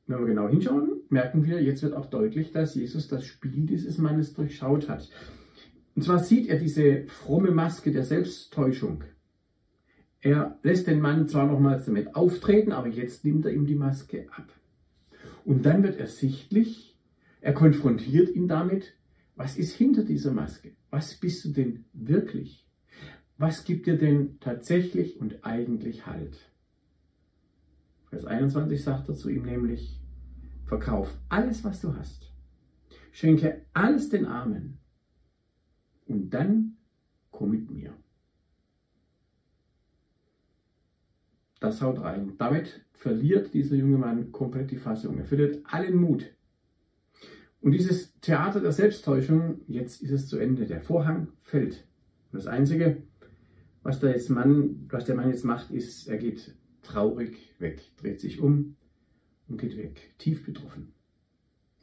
wenn 0.06 0.18
wir 0.18 0.26
genau 0.26 0.48
hinschauen, 0.48 1.02
merken 1.08 1.44
wir, 1.44 1.62
jetzt 1.62 1.82
wird 1.82 1.94
auch 1.94 2.06
deutlich, 2.06 2.50
dass 2.52 2.74
Jesus 2.74 3.08
das 3.08 3.24
Spiel 3.24 3.66
dieses 3.66 3.98
Mannes 3.98 4.34
durchschaut 4.34 4.88
hat. 4.88 5.08
Und 5.94 6.02
zwar 6.02 6.18
sieht 6.18 6.48
er 6.48 6.58
diese 6.58 7.06
fromme 7.06 7.50
Maske 7.50 7.92
der 7.92 8.04
Selbsttäuschung. 8.04 9.04
Er 10.20 10.58
lässt 10.62 10.86
den 10.86 11.00
Mann 11.00 11.28
zwar 11.28 11.46
nochmals 11.46 11.86
damit 11.86 12.14
auftreten, 12.14 12.72
aber 12.72 12.88
jetzt 12.88 13.24
nimmt 13.24 13.46
er 13.46 13.52
ihm 13.52 13.66
die 13.66 13.74
Maske 13.74 14.26
ab. 14.32 14.52
Und 15.44 15.64
dann 15.64 15.82
wird 15.82 15.98
ersichtlich, 15.98 16.98
er 17.40 17.54
konfrontiert 17.54 18.28
ihn 18.30 18.48
damit, 18.48 18.94
was 19.36 19.56
ist 19.56 19.74
hinter 19.74 20.04
dieser 20.04 20.32
Maske? 20.32 20.72
Was 20.90 21.14
bist 21.14 21.44
du 21.44 21.48
denn 21.50 21.84
wirklich? 21.92 22.66
Was 23.38 23.64
gibt 23.64 23.86
dir 23.86 23.96
denn 23.96 24.38
tatsächlich 24.40 25.18
und 25.18 25.44
eigentlich 25.44 26.06
Halt? 26.06 26.49
Vers 28.10 28.24
21 28.24 28.82
sagt 28.82 29.08
er 29.08 29.14
zu 29.14 29.28
ihm 29.30 29.44
nämlich, 29.44 30.00
verkauf 30.64 31.16
alles, 31.28 31.64
was 31.64 31.80
du 31.80 31.94
hast, 31.94 32.32
schenke 33.12 33.64
alles 33.72 34.08
den 34.08 34.26
Armen 34.26 34.78
und 36.06 36.30
dann 36.30 36.76
komm 37.30 37.50
mit 37.50 37.70
mir. 37.70 37.94
Das 41.60 41.82
haut 41.82 42.00
rein. 42.00 42.34
Damit 42.38 42.84
verliert 42.92 43.54
dieser 43.54 43.76
junge 43.76 43.98
Mann 43.98 44.32
komplett 44.32 44.70
die 44.70 44.78
Fassung. 44.78 45.18
Er 45.18 45.24
verliert 45.24 45.62
allen 45.64 45.96
Mut. 45.96 46.34
Und 47.60 47.72
dieses 47.72 48.18
Theater 48.20 48.60
der 48.60 48.72
Selbsttäuschung, 48.72 49.60
jetzt 49.68 50.02
ist 50.02 50.10
es 50.10 50.26
zu 50.26 50.38
Ende. 50.38 50.66
Der 50.66 50.80
Vorhang 50.80 51.28
fällt. 51.38 51.86
Und 52.32 52.38
das 52.38 52.46
Einzige, 52.46 53.02
was 53.82 54.00
der, 54.00 54.18
Mann, 54.30 54.86
was 54.88 55.04
der 55.04 55.14
Mann 55.14 55.28
jetzt 55.28 55.44
macht, 55.44 55.70
ist, 55.70 56.08
er 56.08 56.16
geht 56.16 56.54
traurig 56.82 57.54
weg, 57.58 57.82
dreht 57.96 58.20
sich 58.20 58.40
um 58.40 58.76
und 59.48 59.60
geht 59.60 59.76
weg, 59.76 60.14
tief 60.18 60.44
betroffen. 60.44 60.92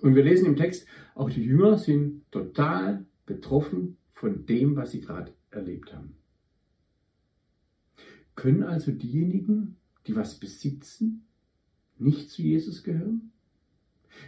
Und 0.02 0.16
wir 0.16 0.24
lesen 0.24 0.46
im 0.46 0.56
Text, 0.56 0.88
auch 1.16 1.30
die 1.30 1.44
Jünger 1.44 1.78
sind 1.78 2.30
total 2.32 3.06
betroffen 3.26 3.98
von 4.10 4.46
dem, 4.46 4.76
was 4.76 4.92
sie 4.92 5.02
gerade 5.02 5.34
erlebt 5.52 5.94
haben. 5.94 6.16
Können 8.36 8.64
also 8.64 8.92
diejenigen, 8.92 9.78
die 10.06 10.16
was 10.16 10.40
besitzen, 10.40 11.26
nicht 11.98 12.30
zu 12.30 12.44
Jesus 12.44 12.84
gehören? 12.84 13.32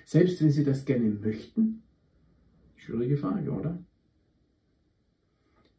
Selbst 0.05 0.41
wenn 0.41 0.51
sie 0.51 0.63
das 0.63 0.85
gerne 0.85 1.09
möchten? 1.09 1.83
Schwierige 2.75 3.17
Frage, 3.17 3.51
oder? 3.51 3.83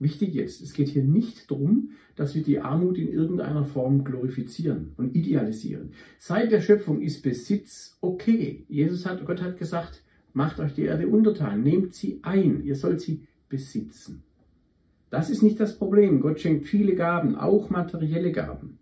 Wichtig 0.00 0.32
jetzt, 0.32 0.62
es 0.62 0.72
geht 0.72 0.88
hier 0.88 1.04
nicht 1.04 1.50
darum, 1.50 1.90
dass 2.16 2.34
wir 2.34 2.42
die 2.42 2.58
Armut 2.58 2.96
in 2.96 3.12
irgendeiner 3.12 3.66
Form 3.66 4.02
glorifizieren 4.02 4.92
und 4.96 5.14
idealisieren. 5.14 5.92
Seit 6.18 6.50
der 6.50 6.62
Schöpfung 6.62 7.02
ist 7.02 7.22
Besitz 7.22 7.98
okay. 8.00 8.64
Jesus 8.68 9.04
hat, 9.04 9.26
Gott 9.26 9.42
hat 9.42 9.58
gesagt, 9.58 10.02
macht 10.32 10.58
euch 10.58 10.72
die 10.72 10.84
Erde 10.84 11.06
untertan, 11.06 11.62
nehmt 11.62 11.94
sie 11.94 12.18
ein, 12.22 12.64
ihr 12.64 12.76
sollt 12.76 13.02
sie 13.02 13.26
besitzen. 13.50 14.22
Das 15.10 15.28
ist 15.28 15.42
nicht 15.42 15.60
das 15.60 15.76
Problem. 15.76 16.22
Gott 16.22 16.40
schenkt 16.40 16.66
viele 16.66 16.94
Gaben, 16.94 17.36
auch 17.36 17.68
materielle 17.68 18.32
Gaben. 18.32 18.78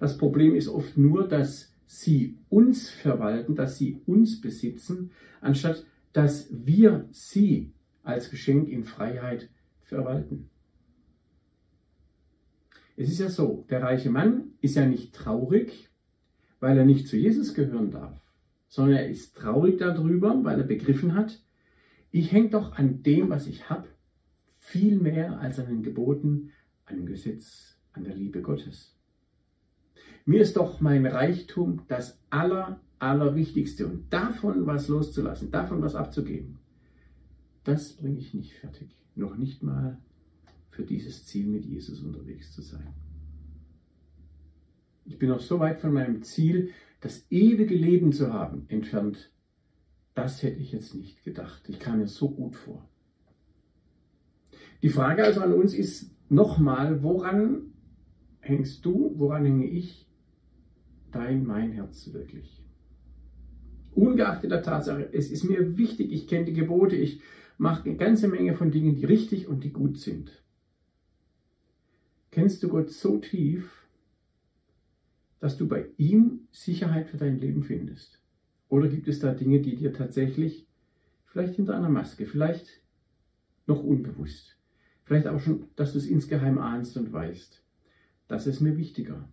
Das 0.00 0.16
Problem 0.16 0.54
ist 0.54 0.68
oft 0.68 0.96
nur, 0.96 1.28
dass 1.28 1.74
sie 1.86 2.38
uns 2.48 2.88
verwalten, 2.88 3.54
dass 3.54 3.76
sie 3.76 4.00
uns 4.06 4.40
besitzen, 4.40 5.10
anstatt 5.42 5.84
dass 6.14 6.48
wir 6.50 7.06
sie 7.10 7.72
als 8.02 8.30
Geschenk 8.30 8.70
in 8.70 8.84
Freiheit 8.84 9.50
verwalten. 9.82 10.48
Es 12.96 13.10
ist 13.10 13.18
ja 13.18 13.28
so, 13.28 13.66
der 13.70 13.82
reiche 13.82 14.10
Mann 14.10 14.52
ist 14.60 14.76
ja 14.76 14.86
nicht 14.86 15.14
traurig, 15.14 15.90
weil 16.60 16.78
er 16.78 16.84
nicht 16.84 17.08
zu 17.08 17.16
Jesus 17.16 17.54
gehören 17.54 17.90
darf, 17.90 18.20
sondern 18.68 18.98
er 18.98 19.08
ist 19.08 19.36
traurig 19.36 19.78
darüber, 19.78 20.44
weil 20.44 20.60
er 20.60 20.66
begriffen 20.66 21.14
hat, 21.14 21.42
ich 22.10 22.30
hänge 22.30 22.50
doch 22.50 22.76
an 22.76 23.02
dem, 23.02 23.30
was 23.30 23.46
ich 23.48 23.68
habe, 23.68 23.88
viel 24.56 24.98
mehr 24.98 25.40
als 25.40 25.58
an 25.58 25.66
den 25.66 25.82
Geboten, 25.82 26.52
an 26.86 26.96
dem 26.96 27.06
Gesetz, 27.06 27.76
an 27.92 28.04
der 28.04 28.14
Liebe 28.14 28.40
Gottes. 28.40 28.96
Mir 30.24 30.40
ist 30.40 30.56
doch 30.56 30.80
mein 30.80 31.04
Reichtum 31.04 31.82
das 31.88 32.18
Aller, 32.30 32.80
Allerwichtigste 32.98 33.86
und 33.86 34.12
davon 34.12 34.66
was 34.66 34.88
loszulassen, 34.88 35.50
davon 35.50 35.82
was 35.82 35.94
abzugeben, 35.94 36.58
das 37.64 37.94
bringe 37.94 38.18
ich 38.18 38.32
nicht 38.32 38.54
fertig. 38.54 38.96
Noch 39.16 39.36
nicht 39.36 39.62
mal 39.62 39.98
für 40.74 40.82
dieses 40.82 41.24
Ziel 41.24 41.46
mit 41.46 41.64
Jesus 41.64 42.00
unterwegs 42.00 42.52
zu 42.52 42.60
sein. 42.60 42.94
Ich 45.04 45.18
bin 45.18 45.28
noch 45.28 45.40
so 45.40 45.60
weit 45.60 45.78
von 45.78 45.92
meinem 45.92 46.22
Ziel, 46.22 46.70
das 47.00 47.26
ewige 47.30 47.74
Leben 47.74 48.12
zu 48.12 48.32
haben, 48.32 48.64
entfernt. 48.68 49.30
Das 50.14 50.42
hätte 50.42 50.60
ich 50.60 50.72
jetzt 50.72 50.94
nicht 50.94 51.22
gedacht. 51.22 51.68
Ich 51.68 51.78
kam 51.78 51.98
mir 51.98 52.08
so 52.08 52.30
gut 52.30 52.56
vor. 52.56 52.88
Die 54.82 54.88
Frage 54.88 55.24
also 55.24 55.40
an 55.40 55.52
uns 55.52 55.74
ist 55.74 56.10
nochmal, 56.28 57.02
woran 57.02 57.72
hängst 58.40 58.84
du, 58.84 59.12
woran 59.16 59.44
hänge 59.44 59.66
ich 59.66 60.08
dein, 61.12 61.44
mein 61.44 61.72
Herz 61.72 62.12
wirklich? 62.12 62.64
Ungeachtet 63.92 64.50
der 64.50 64.62
Tatsache, 64.62 65.08
es 65.12 65.30
ist 65.30 65.44
mir 65.44 65.76
wichtig, 65.78 66.12
ich 66.12 66.26
kenne 66.26 66.46
die 66.46 66.52
Gebote, 66.52 66.96
ich 66.96 67.20
mache 67.58 67.84
eine 67.84 67.96
ganze 67.96 68.26
Menge 68.26 68.54
von 68.54 68.72
Dingen, 68.72 68.96
die 68.96 69.04
richtig 69.04 69.46
und 69.46 69.62
die 69.62 69.72
gut 69.72 69.98
sind. 69.98 70.43
Kennst 72.34 72.64
du 72.64 72.68
Gott 72.68 72.90
so 72.90 73.18
tief, 73.18 73.86
dass 75.38 75.56
du 75.56 75.68
bei 75.68 75.86
ihm 75.98 76.48
Sicherheit 76.50 77.08
für 77.08 77.16
dein 77.16 77.38
Leben 77.38 77.62
findest? 77.62 78.20
Oder 78.68 78.88
gibt 78.88 79.06
es 79.06 79.20
da 79.20 79.32
Dinge, 79.32 79.60
die 79.60 79.76
dir 79.76 79.92
tatsächlich, 79.92 80.66
vielleicht 81.26 81.54
hinter 81.54 81.76
einer 81.76 81.90
Maske, 81.90 82.26
vielleicht 82.26 82.66
noch 83.68 83.84
unbewusst, 83.84 84.56
vielleicht 85.04 85.28
auch 85.28 85.38
schon, 85.38 85.68
dass 85.76 85.92
du 85.92 85.98
es 85.98 86.08
insgeheim 86.08 86.58
ahnst 86.58 86.96
und 86.96 87.12
weißt, 87.12 87.62
das 88.26 88.48
ist 88.48 88.60
mir 88.60 88.76
wichtiger. 88.76 89.28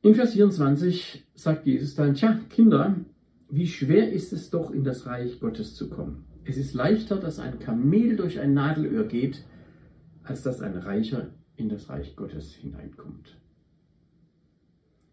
In 0.00 0.14
Vers 0.14 0.32
24 0.32 1.26
sagt 1.34 1.66
Jesus 1.66 1.94
dann, 1.96 2.14
tja, 2.14 2.40
Kinder, 2.48 2.96
wie 3.50 3.68
schwer 3.68 4.10
ist 4.10 4.32
es 4.32 4.48
doch, 4.48 4.70
in 4.70 4.84
das 4.84 5.04
Reich 5.04 5.38
Gottes 5.38 5.74
zu 5.74 5.90
kommen. 5.90 6.31
Es 6.44 6.56
ist 6.56 6.74
leichter, 6.74 7.16
dass 7.16 7.38
ein 7.38 7.60
Kamel 7.60 8.16
durch 8.16 8.40
ein 8.40 8.52
Nadelöhr 8.54 9.04
geht, 9.04 9.44
als 10.24 10.42
dass 10.42 10.60
ein 10.60 10.76
Reicher 10.76 11.30
in 11.56 11.68
das 11.68 11.88
Reich 11.88 12.16
Gottes 12.16 12.52
hineinkommt. 12.52 13.36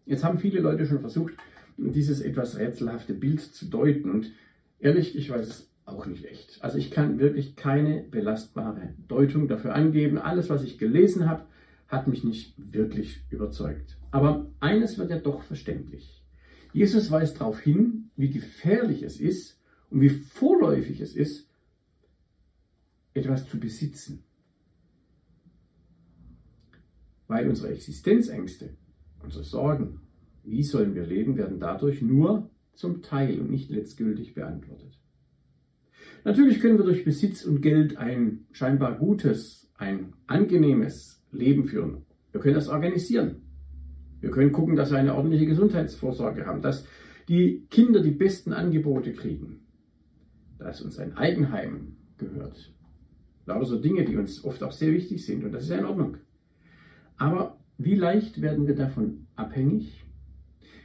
Jetzt 0.06 0.24
haben 0.24 0.38
viele 0.38 0.60
Leute 0.60 0.86
schon 0.86 1.00
versucht, 1.00 1.34
dieses 1.76 2.20
etwas 2.20 2.58
rätselhafte 2.58 3.14
Bild 3.14 3.40
zu 3.40 3.66
deuten 3.66 4.10
und 4.10 4.32
ehrlich, 4.80 5.16
ich 5.16 5.30
weiß 5.30 5.46
es 5.46 5.70
auch 5.84 6.06
nicht 6.06 6.24
echt. 6.24 6.58
Also 6.62 6.78
ich 6.78 6.90
kann 6.90 7.20
wirklich 7.20 7.54
keine 7.54 8.02
belastbare 8.02 8.94
Deutung 9.06 9.46
dafür 9.46 9.74
angeben. 9.74 10.18
Alles, 10.18 10.50
was 10.50 10.64
ich 10.64 10.78
gelesen 10.78 11.28
habe, 11.28 11.44
hat 11.86 12.08
mich 12.08 12.24
nicht 12.24 12.54
wirklich 12.56 13.24
überzeugt. 13.30 13.98
Aber 14.10 14.50
eines 14.58 14.98
wird 14.98 15.10
ja 15.10 15.18
doch 15.18 15.42
verständlich. 15.42 16.24
Jesus 16.72 17.10
weist 17.10 17.40
darauf 17.40 17.60
hin, 17.60 18.10
wie 18.16 18.30
gefährlich 18.30 19.02
es 19.02 19.20
ist 19.20 19.59
und 19.90 20.00
wie 20.00 20.08
vorläufig 20.08 21.00
es 21.00 21.14
ist, 21.14 21.48
etwas 23.12 23.48
zu 23.48 23.58
besitzen. 23.58 24.24
Weil 27.26 27.48
unsere 27.48 27.72
Existenzängste, 27.72 28.76
unsere 29.22 29.44
Sorgen, 29.44 30.00
wie 30.44 30.62
sollen 30.62 30.94
wir 30.94 31.06
leben, 31.06 31.36
werden 31.36 31.60
dadurch 31.60 32.02
nur 32.02 32.50
zum 32.74 33.02
Teil 33.02 33.40
und 33.40 33.50
nicht 33.50 33.70
letztgültig 33.70 34.34
beantwortet. 34.34 34.98
Natürlich 36.24 36.60
können 36.60 36.78
wir 36.78 36.84
durch 36.84 37.04
Besitz 37.04 37.44
und 37.44 37.62
Geld 37.62 37.96
ein 37.96 38.46
scheinbar 38.52 38.96
gutes, 38.96 39.70
ein 39.76 40.12
angenehmes 40.26 41.22
Leben 41.32 41.66
führen. 41.66 42.04
Wir 42.32 42.40
können 42.40 42.54
das 42.54 42.68
organisieren. 42.68 43.42
Wir 44.20 44.30
können 44.30 44.52
gucken, 44.52 44.76
dass 44.76 44.90
wir 44.90 44.98
eine 44.98 45.14
ordentliche 45.14 45.46
Gesundheitsvorsorge 45.46 46.46
haben, 46.46 46.62
dass 46.62 46.86
die 47.28 47.66
Kinder 47.70 48.02
die 48.02 48.10
besten 48.10 48.52
Angebote 48.52 49.12
kriegen, 49.12 49.60
dass 50.60 50.80
uns 50.80 50.98
ein 50.98 51.16
Eigenheim 51.16 51.96
gehört. 52.18 52.72
Lauter 53.46 53.66
so 53.66 53.80
Dinge, 53.80 54.04
die 54.04 54.16
uns 54.16 54.44
oft 54.44 54.62
auch 54.62 54.72
sehr 54.72 54.92
wichtig 54.92 55.24
sind 55.24 55.44
und 55.44 55.52
das 55.52 55.64
ist 55.64 55.70
ja 55.70 55.78
in 55.78 55.86
Ordnung. 55.86 56.18
Aber 57.16 57.58
wie 57.78 57.94
leicht 57.94 58.40
werden 58.40 58.66
wir 58.66 58.74
davon 58.74 59.26
abhängig? 59.36 60.04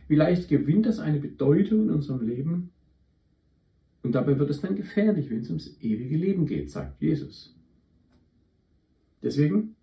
Wie 0.08 0.16
leicht 0.16 0.50
gewinnt 0.50 0.86
das 0.86 1.00
eine 1.00 1.20
Bedeutung 1.20 1.84
in 1.84 1.90
unserem 1.92 2.26
Leben? 2.26 2.72
Und 4.02 4.14
dabei 4.14 4.38
wird 4.40 4.50
es 4.50 4.62
dann 4.62 4.76
gefährlich, 4.76 5.30
wenn 5.30 5.40
es 5.40 5.50
ums 5.50 5.78
ewige 5.82 6.18
Leben 6.18 6.46
geht, 6.46 6.72
sagt 6.72 7.02
Jesus. 7.02 7.56
Deswegen 9.22 9.76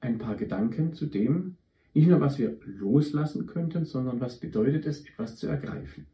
ein 0.00 0.18
paar 0.18 0.36
Gedanken 0.36 0.94
zu 0.94 1.06
dem, 1.06 1.56
nicht 1.94 2.08
nur 2.08 2.20
was 2.20 2.38
wir 2.38 2.58
loslassen 2.64 3.46
könnten, 3.46 3.84
sondern 3.84 4.20
was 4.20 4.40
bedeutet 4.40 4.86
es, 4.86 5.06
etwas 5.06 5.36
zu 5.36 5.46
ergreifen. 5.46 6.06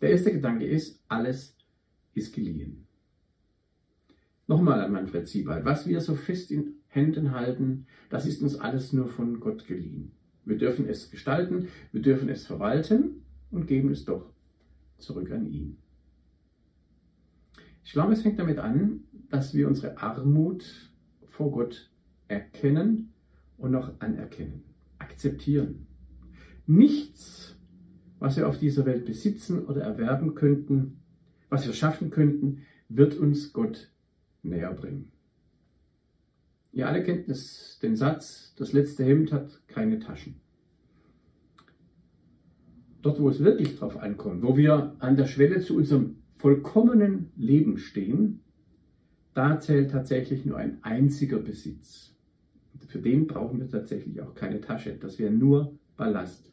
Der 0.00 0.10
erste 0.10 0.32
Gedanke 0.32 0.66
ist, 0.66 1.02
alles 1.08 1.55
ist 2.16 2.34
geliehen. 2.34 2.86
Nochmal 4.48 4.80
an 4.80 4.92
Manfred 4.92 5.28
Siebald, 5.28 5.64
was 5.64 5.86
wir 5.86 6.00
so 6.00 6.14
fest 6.14 6.50
in 6.50 6.74
Händen 6.88 7.32
halten, 7.32 7.86
das 8.10 8.26
ist 8.26 8.42
uns 8.42 8.56
alles 8.56 8.92
nur 8.92 9.08
von 9.08 9.40
Gott 9.40 9.66
geliehen. 9.66 10.12
Wir 10.44 10.56
dürfen 10.56 10.88
es 10.88 11.10
gestalten, 11.10 11.68
wir 11.92 12.00
dürfen 12.00 12.28
es 12.28 12.46
verwalten 12.46 13.22
und 13.50 13.66
geben 13.66 13.90
es 13.90 14.04
doch 14.04 14.32
zurück 14.98 15.30
an 15.32 15.46
ihn. 15.46 15.78
Ich 17.84 17.92
glaube, 17.92 18.12
es 18.12 18.22
fängt 18.22 18.38
damit 18.38 18.58
an, 18.58 19.04
dass 19.28 19.54
wir 19.54 19.68
unsere 19.68 19.98
Armut 19.98 20.90
vor 21.26 21.50
Gott 21.50 21.90
erkennen 22.28 23.12
und 23.58 23.72
noch 23.72 24.00
anerkennen, 24.00 24.62
akzeptieren. 24.98 25.86
Nichts, 26.66 27.56
was 28.18 28.36
wir 28.36 28.48
auf 28.48 28.58
dieser 28.58 28.86
Welt 28.86 29.04
besitzen 29.04 29.66
oder 29.66 29.82
erwerben 29.82 30.34
könnten, 30.34 31.00
was 31.48 31.66
wir 31.66 31.74
schaffen 31.74 32.10
könnten, 32.10 32.62
wird 32.88 33.16
uns 33.16 33.52
Gott 33.52 33.90
näher 34.42 34.72
bringen. 34.72 35.12
Ihr 36.72 36.88
alle 36.88 37.02
kennt 37.02 37.28
das, 37.28 37.78
den 37.82 37.96
Satz, 37.96 38.54
das 38.56 38.72
letzte 38.72 39.04
Hemd 39.04 39.32
hat 39.32 39.66
keine 39.66 39.98
Taschen. 39.98 40.40
Dort, 43.02 43.20
wo 43.20 43.28
es 43.28 43.40
wirklich 43.40 43.78
drauf 43.78 43.96
ankommt, 43.96 44.42
wo 44.42 44.56
wir 44.56 44.96
an 44.98 45.16
der 45.16 45.26
Schwelle 45.26 45.60
zu 45.60 45.76
unserem 45.76 46.16
vollkommenen 46.36 47.30
Leben 47.36 47.78
stehen, 47.78 48.40
da 49.32 49.60
zählt 49.60 49.90
tatsächlich 49.90 50.44
nur 50.44 50.58
ein 50.58 50.82
einziger 50.82 51.38
Besitz. 51.38 52.14
Für 52.88 52.98
den 52.98 53.26
brauchen 53.26 53.58
wir 53.58 53.68
tatsächlich 53.68 54.20
auch 54.20 54.34
keine 54.34 54.60
Tasche. 54.60 54.96
Das 55.00 55.18
wäre 55.18 55.32
nur 55.32 55.78
Ballast. 55.96 56.52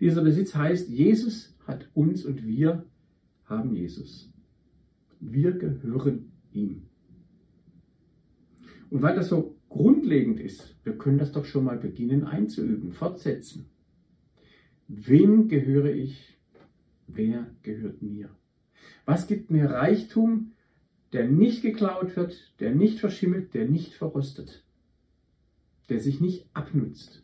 Dieser 0.00 0.22
Besitz 0.22 0.54
heißt, 0.54 0.88
Jesus 0.88 1.56
hat 1.66 1.88
uns 1.94 2.24
und 2.24 2.46
wir 2.46 2.84
haben 3.46 3.74
Jesus. 3.74 4.30
Wir 5.20 5.52
gehören 5.52 6.32
ihm. 6.52 6.82
Und 8.90 9.02
weil 9.02 9.16
das 9.16 9.28
so 9.28 9.56
grundlegend 9.68 10.38
ist, 10.38 10.76
wir 10.84 10.96
können 10.96 11.18
das 11.18 11.32
doch 11.32 11.44
schon 11.44 11.64
mal 11.64 11.78
beginnen 11.78 12.24
einzuüben, 12.24 12.92
fortsetzen. 12.92 13.66
Wem 14.88 15.48
gehöre 15.48 15.92
ich? 15.92 16.38
Wer 17.08 17.50
gehört 17.62 18.02
mir? 18.02 18.30
Was 19.04 19.26
gibt 19.26 19.50
mir 19.50 19.70
Reichtum, 19.70 20.52
der 21.12 21.28
nicht 21.28 21.62
geklaut 21.62 22.16
wird, 22.16 22.54
der 22.60 22.74
nicht 22.74 23.00
verschimmelt, 23.00 23.54
der 23.54 23.68
nicht 23.68 23.94
verrostet? 23.94 24.66
der 25.88 26.00
sich 26.00 26.20
nicht 26.20 26.48
abnutzt. 26.52 27.22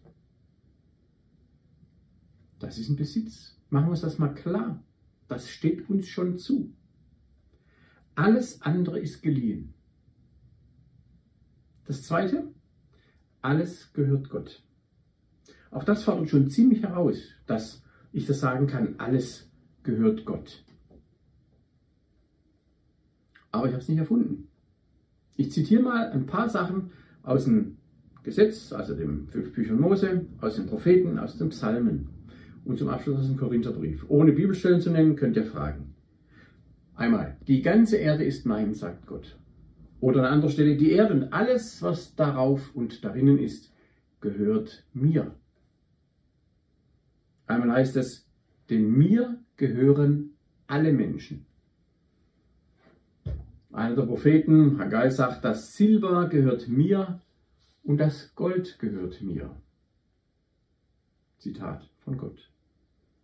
Das 2.59 2.79
ist 2.79 2.89
ein 2.89 2.97
Besitz. 2.97 3.57
Machen 3.71 3.87
wir 3.87 3.93
uns 3.93 4.03
das 4.03 4.19
mal 4.19 4.35
klar. 4.35 4.83
Das 5.33 5.49
steht 5.49 5.89
uns 5.89 6.09
schon 6.09 6.37
zu. 6.37 6.75
Alles 8.15 8.61
andere 8.61 9.01
ist 9.01 9.23
geliehen. 9.23 9.73
Das 11.87 12.03
Zweite, 12.03 12.53
alles 13.41 13.95
gehört 13.95 14.29
Gott. 14.29 14.63
Auch 15.71 15.85
das 15.85 16.05
fordert 16.05 16.29
schon 16.29 16.51
ziemlich 16.51 16.83
heraus, 16.83 17.17
dass 17.47 17.83
ich 18.13 18.27
das 18.27 18.41
sagen 18.41 18.67
kann, 18.67 18.97
alles 18.99 19.51
gehört 19.85 20.27
Gott. 20.27 20.63
Aber 23.53 23.69
ich 23.69 23.73
habe 23.73 23.83
es 23.83 23.89
nicht 23.89 23.99
erfunden. 23.99 24.49
Ich 25.37 25.51
zitiere 25.51 25.83
mal 25.83 26.11
ein 26.11 26.27
paar 26.27 26.51
Sachen 26.51 26.91
aus 27.23 27.45
dem 27.45 27.79
Gesetz, 28.23 28.71
also 28.75 28.95
dem 28.95 29.29
fünf 29.29 29.55
Büchern 29.55 29.81
Mose, 29.81 30.27
aus 30.43 30.57
den 30.57 30.67
Propheten, 30.67 31.19
aus 31.19 31.39
den 31.39 31.49
Psalmen 31.49 32.12
und 32.65 32.79
zum 32.79 32.89
Abschluss 32.89 33.21
aus 33.21 33.27
dem 33.27 33.37
Korintherbrief. 33.37 34.05
Ohne 34.09 34.33
Bibelstellen 34.33 34.81
zu 34.81 34.91
nennen, 34.91 35.17
könnt 35.17 35.37
ihr 35.37 35.45
fragen. 35.45 35.95
Einmal, 36.95 37.37
die 37.49 37.63
ganze 37.63 37.97
Erde 37.97 38.25
ist 38.25 38.47
mein, 38.47 38.75
sagt 38.75 39.07
Gott. 39.07 39.37
Oder 40.01 40.21
an 40.21 40.35
anderer 40.35 40.51
Stelle, 40.51 40.77
die 40.77 40.93
Erde 40.93 41.15
und 41.15 41.33
alles, 41.33 41.83
was 41.83 42.15
darauf 42.15 42.75
und 42.75 43.05
darinnen 43.05 43.39
ist, 43.39 43.73
gehört 44.21 44.85
mir. 44.93 45.35
Einmal 47.47 47.73
heißt 47.73 47.97
es, 47.97 48.29
denn 48.71 48.91
mir 48.91 49.39
gehören 49.57 50.31
alle 50.67 50.93
Menschen. 50.93 51.47
Einer 53.73 53.97
der 53.97 54.03
Propheten, 54.03 54.79
Haggai, 54.79 55.09
sagt, 55.11 55.45
das 55.45 55.75
Silber 55.75 56.29
gehört 56.29 56.69
mir 56.69 57.21
und 57.83 57.99
das 57.99 58.35
Gold 58.35 58.79
gehört 58.79 59.23
mir. 59.23 59.57
Zitat 61.39 61.89
von 62.01 62.19
Gott. 62.19 62.52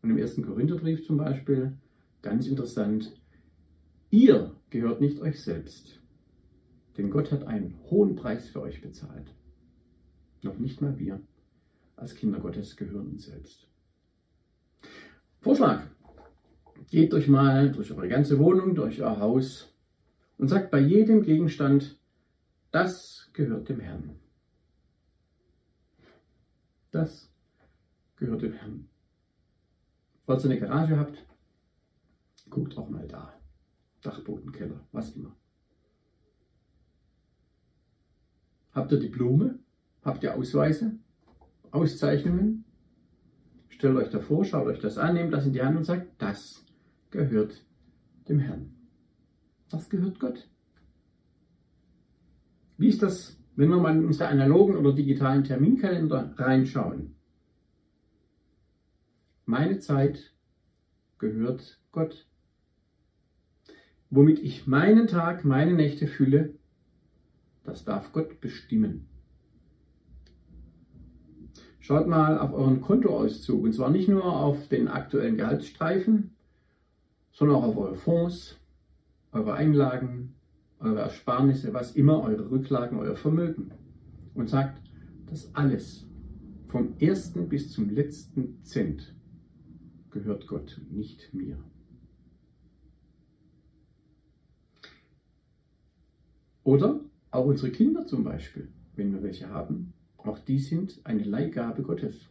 Und 0.03 0.11
im 0.11 0.19
ersten 0.19 0.45
Korintherbrief 0.45 1.05
zum 1.05 1.17
Beispiel, 1.17 1.77
ganz 2.23 2.47
interessant, 2.47 3.13
ihr 4.11 4.55
gehört 4.71 5.01
nicht 5.01 5.21
euch 5.21 5.43
selbst, 5.43 6.01
denn 6.97 7.11
Gott 7.11 7.33
hat 7.33 7.45
einen 7.45 7.75
hohen 7.91 8.17
Preis 8.17 8.49
für 8.49 8.63
euch 8.63 8.81
bezahlt. 8.81 9.35
Noch 10.43 10.59
nicht 10.59 10.81
mal 10.81 10.99
wir 10.99 11.21
als 11.97 12.15
Kinder 12.15 12.39
Gottes 12.39 12.77
gehören 12.77 13.09
uns 13.09 13.27
selbst. 13.27 13.67
Vorschlag. 15.41 15.83
Geht 16.91 17.13
euch 17.13 17.29
mal 17.29 17.71
durch 17.71 17.91
eure 17.93 18.09
ganze 18.09 18.39
Wohnung, 18.39 18.75
durch 18.75 19.03
euer 19.03 19.19
Haus 19.19 19.75
und 20.39 20.49
sagt 20.49 20.71
bei 20.71 20.79
jedem 20.79 21.23
Gegenstand, 21.23 21.99
das 22.71 23.29
gehört 23.33 23.69
dem 23.69 23.81
Herrn. 23.81 24.17
Das 26.91 27.31
gehört 28.17 28.43
dem 28.43 28.53
Herrn. 28.55 28.89
Falls 30.29 30.45
ihr 30.45 30.51
eine 30.51 30.61
Garage 30.61 30.99
habt, 30.99 31.27
guckt 32.51 32.77
auch 32.77 32.91
mal 32.91 33.09
da. 33.09 33.33
Dachboden, 34.03 34.53
Keller, 34.53 34.87
was 34.93 35.17
immer. 35.17 35.35
Habt 38.73 38.93
ihr 38.93 39.01
Diplome? 39.01 39.59
Habt 40.05 40.23
ihr 40.23 40.37
Ausweise? 40.37 40.99
Auszeichnungen? 41.71 42.67
Stellt 43.71 43.97
euch 43.97 44.11
davor, 44.11 44.45
schaut 44.45 44.67
euch 44.67 44.81
das 44.81 44.99
an, 44.99 45.15
nehmt 45.15 45.33
das 45.33 45.47
in 45.47 45.55
die 45.55 45.63
Hand 45.63 45.79
und 45.79 45.85
sagt, 45.85 46.21
das 46.21 46.63
gehört 47.09 47.65
dem 48.29 48.39
Herrn. 48.39 48.75
Das 49.71 49.89
gehört 49.89 50.21
Gott. 50.21 50.47
Wie 52.77 52.89
ist 52.89 53.01
das, 53.01 53.41
wenn 53.57 53.71
wir 53.71 53.79
mal 53.79 53.97
in 53.97 54.05
unsere 54.05 54.29
analogen 54.29 54.77
oder 54.77 54.93
digitalen 54.93 55.45
Terminkalender 55.45 56.35
reinschauen? 56.37 57.18
Meine 59.49 59.79
Zeit 59.79 60.35
gehört 61.17 61.81
Gott. 61.91 62.29
Womit 64.11 64.41
ich 64.41 64.67
meinen 64.67 65.07
Tag, 65.07 65.43
meine 65.47 65.73
Nächte 65.73 66.07
fülle, 66.07 66.53
das 67.65 67.83
darf 67.83 68.13
Gott 68.13 68.43
bestimmen. 68.43 69.09
Schaut 71.81 72.09
mal 72.09 72.39
auf 72.39 72.53
euren 72.53 72.83
Kontoauszug 72.83 73.63
und 73.65 73.73
zwar 73.73 73.89
nicht 73.89 74.11
nur 74.11 74.27
auf 74.27 74.69
den 74.69 74.87
aktuellen 74.87 75.39
Gehaltsstreifen, 75.39 76.37
sondern 77.33 77.57
auch 77.57 77.69
auf 77.69 77.77
eure 77.79 77.95
Fonds, 77.95 78.59
eure 79.33 79.55
Einlagen, 79.55 80.35
eure 80.79 81.01
Ersparnisse, 81.01 81.73
was 81.73 81.97
immer, 81.97 82.23
eure 82.23 82.51
Rücklagen, 82.51 82.99
euer 82.99 83.17
Vermögen. 83.17 83.71
Und 84.35 84.51
sagt, 84.51 84.83
das 85.31 85.55
alles 85.55 86.07
vom 86.67 86.99
ersten 86.99 87.49
bis 87.49 87.73
zum 87.73 87.89
letzten 87.89 88.63
Cent 88.63 89.15
gehört 90.11 90.47
Gott, 90.47 90.81
nicht 90.91 91.33
mir. 91.35 91.63
Oder 96.65 97.01
auch 97.31 97.47
unsere 97.47 97.71
Kinder 97.71 98.07
zum 98.07 98.25
Beispiel, 98.25 98.69
wenn 98.95 99.13
wir 99.13 99.23
welche 99.23 99.49
haben, 99.49 99.95
auch 100.19 100.39
die 100.39 100.59
sind 100.59 101.01
eine 101.05 101.25
Leihgabe 101.25 101.83
Gottes. 101.83 102.29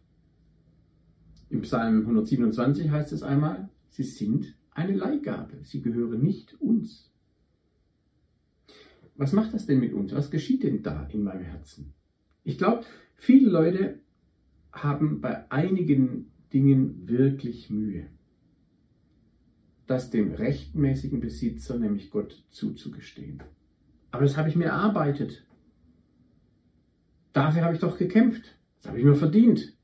Im 1.49 1.61
Psalm 1.61 2.01
127 2.01 2.89
heißt 2.89 3.13
es 3.13 3.23
einmal, 3.23 3.69
sie 3.89 4.03
sind 4.03 4.55
eine 4.71 4.93
Leihgabe, 4.93 5.63
sie 5.63 5.81
gehören 5.81 6.21
nicht 6.21 6.59
uns. 6.61 7.09
Was 9.15 9.33
macht 9.33 9.53
das 9.53 9.65
denn 9.65 9.79
mit 9.79 9.93
uns? 9.93 10.13
Was 10.13 10.29
geschieht 10.29 10.63
denn 10.63 10.83
da 10.83 11.07
in 11.07 11.23
meinem 11.23 11.43
Herzen? 11.43 11.93
Ich 12.43 12.57
glaube, 12.57 12.85
viele 13.15 13.49
Leute 13.49 13.99
haben 14.71 15.21
bei 15.21 15.49
einigen 15.49 16.31
Dingen 16.53 17.07
wirklich 17.07 17.69
Mühe, 17.69 18.07
das 19.85 20.09
dem 20.09 20.31
rechtmäßigen 20.31 21.19
Besitzer, 21.19 21.77
nämlich 21.77 22.09
Gott, 22.09 22.43
zuzugestehen. 22.49 23.43
Aber 24.11 24.23
das 24.23 24.37
habe 24.37 24.49
ich 24.49 24.55
mir 24.55 24.65
erarbeitet. 24.65 25.45
Dafür 27.33 27.63
habe 27.63 27.75
ich 27.75 27.79
doch 27.79 27.97
gekämpft. 27.97 28.57
Das 28.77 28.87
habe 28.87 28.99
ich 28.99 29.05
mir 29.05 29.15
verdient. 29.15 29.77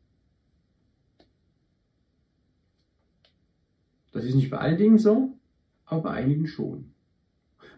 Das 4.12 4.26
ist 4.26 4.36
nicht 4.36 4.50
bei 4.50 4.58
allen 4.60 4.78
Dingen 4.78 5.00
so, 5.00 5.38
aber 5.86 6.04
bei 6.04 6.12
einigen 6.12 6.48
schon. 6.48 6.94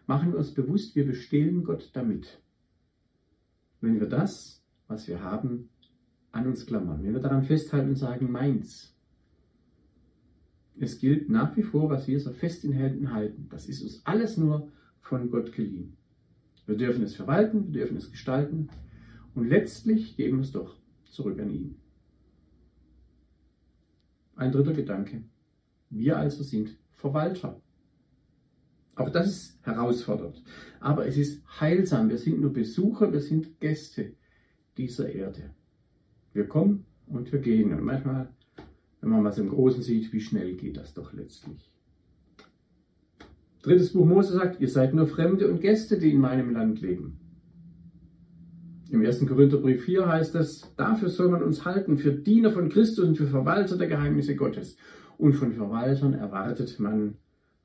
Machen 0.05 0.31
wir 0.31 0.37
uns 0.37 0.53
bewusst, 0.53 0.95
wir 0.95 1.05
bestehlen 1.05 1.63
Gott 1.63 1.89
damit. 1.93 2.41
Wenn 3.81 3.99
wir 3.99 4.07
das, 4.07 4.63
was 4.87 5.07
wir 5.07 5.21
haben, 5.21 5.69
an 6.35 6.47
uns 6.47 6.65
klammern, 6.65 7.01
wenn 7.01 7.13
wir 7.13 7.21
daran 7.21 7.43
festhalten 7.43 7.89
und 7.89 7.95
sagen, 7.95 8.29
meins. 8.29 8.93
Es 10.77 10.99
gilt 10.99 11.29
nach 11.29 11.55
wie 11.55 11.63
vor, 11.63 11.89
was 11.89 12.07
wir 12.07 12.19
so 12.19 12.31
fest 12.33 12.65
in 12.65 12.73
Händen 12.73 13.13
halten. 13.13 13.47
Das 13.49 13.67
ist 13.67 13.81
uns 13.81 14.05
alles 14.05 14.35
nur 14.35 14.69
von 14.99 15.31
Gott 15.31 15.53
geliehen. 15.53 15.95
Wir 16.65 16.75
dürfen 16.75 17.03
es 17.03 17.15
verwalten, 17.15 17.67
wir 17.67 17.81
dürfen 17.81 17.95
es 17.95 18.11
gestalten 18.11 18.67
und 19.33 19.47
letztlich 19.47 20.17
geben 20.17 20.37
wir 20.37 20.43
es 20.43 20.51
doch 20.51 20.75
zurück 21.05 21.39
an 21.39 21.51
ihn. 21.51 21.79
Ein 24.35 24.51
dritter 24.51 24.73
Gedanke. 24.73 25.23
Wir 25.89 26.17
also 26.17 26.43
sind 26.43 26.75
Verwalter. 26.91 27.61
Auch 28.95 29.09
das 29.09 29.27
ist 29.27 29.65
herausfordernd. 29.65 30.43
Aber 30.81 31.07
es 31.07 31.15
ist 31.15 31.41
heilsam. 31.61 32.09
Wir 32.09 32.17
sind 32.17 32.41
nur 32.41 32.51
Besucher, 32.51 33.13
wir 33.13 33.21
sind 33.21 33.61
Gäste 33.61 34.15
dieser 34.75 35.09
Erde. 35.09 35.51
Wir 36.35 36.47
kommen 36.47 36.85
und 37.07 37.31
wir 37.31 37.39
gehen. 37.39 37.71
Und 37.71 37.83
manchmal, 37.83 38.27
wenn 38.99 39.09
man 39.09 39.23
was 39.23 39.37
im 39.37 39.47
Großen 39.47 39.81
sieht, 39.81 40.11
wie 40.11 40.19
schnell 40.19 40.55
geht 40.55 40.75
das 40.75 40.93
doch 40.93 41.13
letztlich. 41.13 41.71
Drittes 43.63 43.93
Buch 43.93 44.05
Mose 44.05 44.33
sagt, 44.33 44.59
ihr 44.59 44.67
seid 44.67 44.93
nur 44.93 45.07
Fremde 45.07 45.49
und 45.49 45.61
Gäste, 45.61 45.97
die 45.97 46.11
in 46.11 46.19
meinem 46.19 46.51
Land 46.51 46.81
leben. 46.81 47.19
Im 48.91 49.03
1. 49.03 49.25
Korintherbrief 49.25 49.85
4 49.85 50.07
heißt 50.07 50.35
es, 50.35 50.75
dafür 50.75 51.07
soll 51.07 51.29
man 51.29 51.41
uns 51.41 51.63
halten, 51.63 51.97
für 51.97 52.11
Diener 52.11 52.51
von 52.51 52.67
Christus 52.67 53.07
und 53.07 53.15
für 53.15 53.27
Verwalter 53.27 53.77
der 53.77 53.87
Geheimnisse 53.87 54.35
Gottes. 54.35 54.75
Und 55.17 55.33
von 55.33 55.53
Verwaltern 55.53 56.13
erwartet 56.13 56.79
man, 56.81 57.15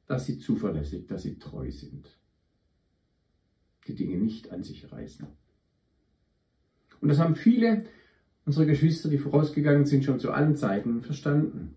dass 0.06 0.26
sie 0.26 0.38
zuverlässig, 0.38 1.08
dass 1.08 1.22
sie 1.22 1.40
treu 1.40 1.72
sind. 1.72 2.08
Die 3.88 3.96
Dinge 3.96 4.16
nicht 4.16 4.52
an 4.52 4.62
sich 4.62 4.90
reißen. 4.90 5.26
Und 7.00 7.08
das 7.08 7.18
haben 7.18 7.34
viele 7.34 7.84
unserer 8.44 8.66
Geschwister, 8.66 9.08
die 9.08 9.18
vorausgegangen 9.18 9.86
sind, 9.86 10.04
schon 10.04 10.18
zu 10.18 10.32
allen 10.32 10.56
Zeiten 10.56 11.02
verstanden. 11.02 11.74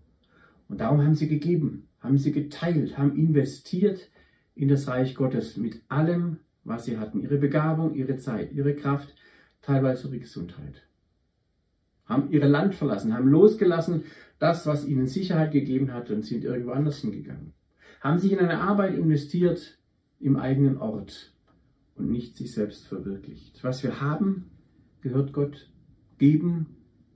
Und 0.68 0.80
darum 0.80 1.02
haben 1.02 1.14
sie 1.14 1.28
gegeben, 1.28 1.88
haben 2.00 2.18
sie 2.18 2.32
geteilt, 2.32 2.98
haben 2.98 3.16
investiert 3.16 4.10
in 4.54 4.68
das 4.68 4.88
Reich 4.88 5.14
Gottes 5.14 5.56
mit 5.56 5.82
allem, 5.88 6.38
was 6.64 6.84
sie 6.84 6.98
hatten. 6.98 7.20
Ihre 7.20 7.38
Begabung, 7.38 7.94
ihre 7.94 8.16
Zeit, 8.16 8.52
ihre 8.52 8.74
Kraft, 8.74 9.14
teilweise 9.62 10.08
ihre 10.08 10.18
Gesundheit. 10.18 10.82
Haben 12.06 12.30
ihr 12.30 12.44
Land 12.46 12.74
verlassen, 12.74 13.14
haben 13.14 13.28
losgelassen 13.28 14.04
das, 14.38 14.66
was 14.66 14.86
ihnen 14.86 15.06
Sicherheit 15.06 15.52
gegeben 15.52 15.92
hat 15.92 16.10
und 16.10 16.24
sind 16.24 16.44
irgendwo 16.44 16.72
anders 16.72 16.98
hingegangen. 16.98 17.54
Haben 18.00 18.18
sich 18.18 18.32
in 18.32 18.38
eine 18.38 18.60
Arbeit 18.60 18.94
investiert 18.94 19.78
im 20.20 20.36
eigenen 20.36 20.76
Ort 20.78 21.32
und 21.96 22.10
nicht 22.10 22.36
sich 22.36 22.52
selbst 22.52 22.86
verwirklicht. 22.86 23.62
Was 23.62 23.82
wir 23.82 24.00
haben, 24.00 24.50
gehört 25.00 25.32
Gott. 25.32 25.70
Geben 26.18 26.66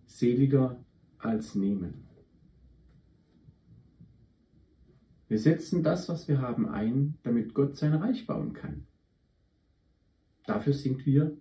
seliger 0.07 0.85
als 1.19 1.55
nehmen. 1.55 2.09
Wir 5.29 5.39
setzen 5.39 5.83
das, 5.83 6.09
was 6.09 6.27
wir 6.27 6.41
haben, 6.41 6.69
ein, 6.69 7.19
damit 7.23 7.53
Gott 7.53 7.77
sein 7.77 7.95
Reich 7.95 8.27
bauen 8.27 8.55
kann. 8.55 8.87
Dafür 10.47 10.73
sind 10.73 11.05
wir 11.05 11.37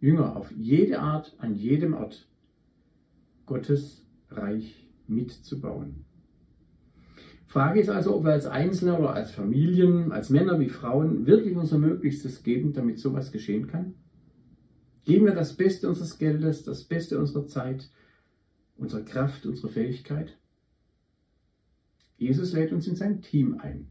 Jünger 0.00 0.36
auf 0.36 0.52
jede 0.52 1.00
Art, 1.00 1.34
an 1.38 1.54
jedem 1.54 1.94
Ort, 1.94 2.28
Gottes 3.46 4.04
Reich 4.28 4.86
mitzubauen. 5.06 6.04
Frage 7.46 7.80
ist 7.80 7.88
also, 7.88 8.16
ob 8.16 8.24
wir 8.24 8.32
als 8.32 8.46
Einzelne 8.46 8.98
oder 8.98 9.14
als 9.14 9.30
Familien, 9.30 10.12
als 10.12 10.30
Männer 10.30 10.58
wie 10.58 10.68
Frauen 10.68 11.26
wirklich 11.26 11.56
unser 11.56 11.78
Möglichstes 11.78 12.42
geben, 12.42 12.72
damit 12.72 12.98
sowas 12.98 13.32
geschehen 13.32 13.66
kann? 13.66 13.94
Geben 15.04 15.26
wir 15.26 15.34
das 15.34 15.56
Beste 15.56 15.88
unseres 15.88 16.18
Geldes, 16.18 16.62
das 16.62 16.84
Beste 16.84 17.18
unserer 17.18 17.46
Zeit, 17.46 17.90
unserer 18.76 19.02
Kraft, 19.02 19.46
unserer 19.46 19.70
Fähigkeit? 19.70 20.36
Jesus 22.18 22.52
lädt 22.52 22.72
uns 22.72 22.86
in 22.86 22.94
sein 22.94 23.20
Team 23.20 23.58
ein. 23.58 23.88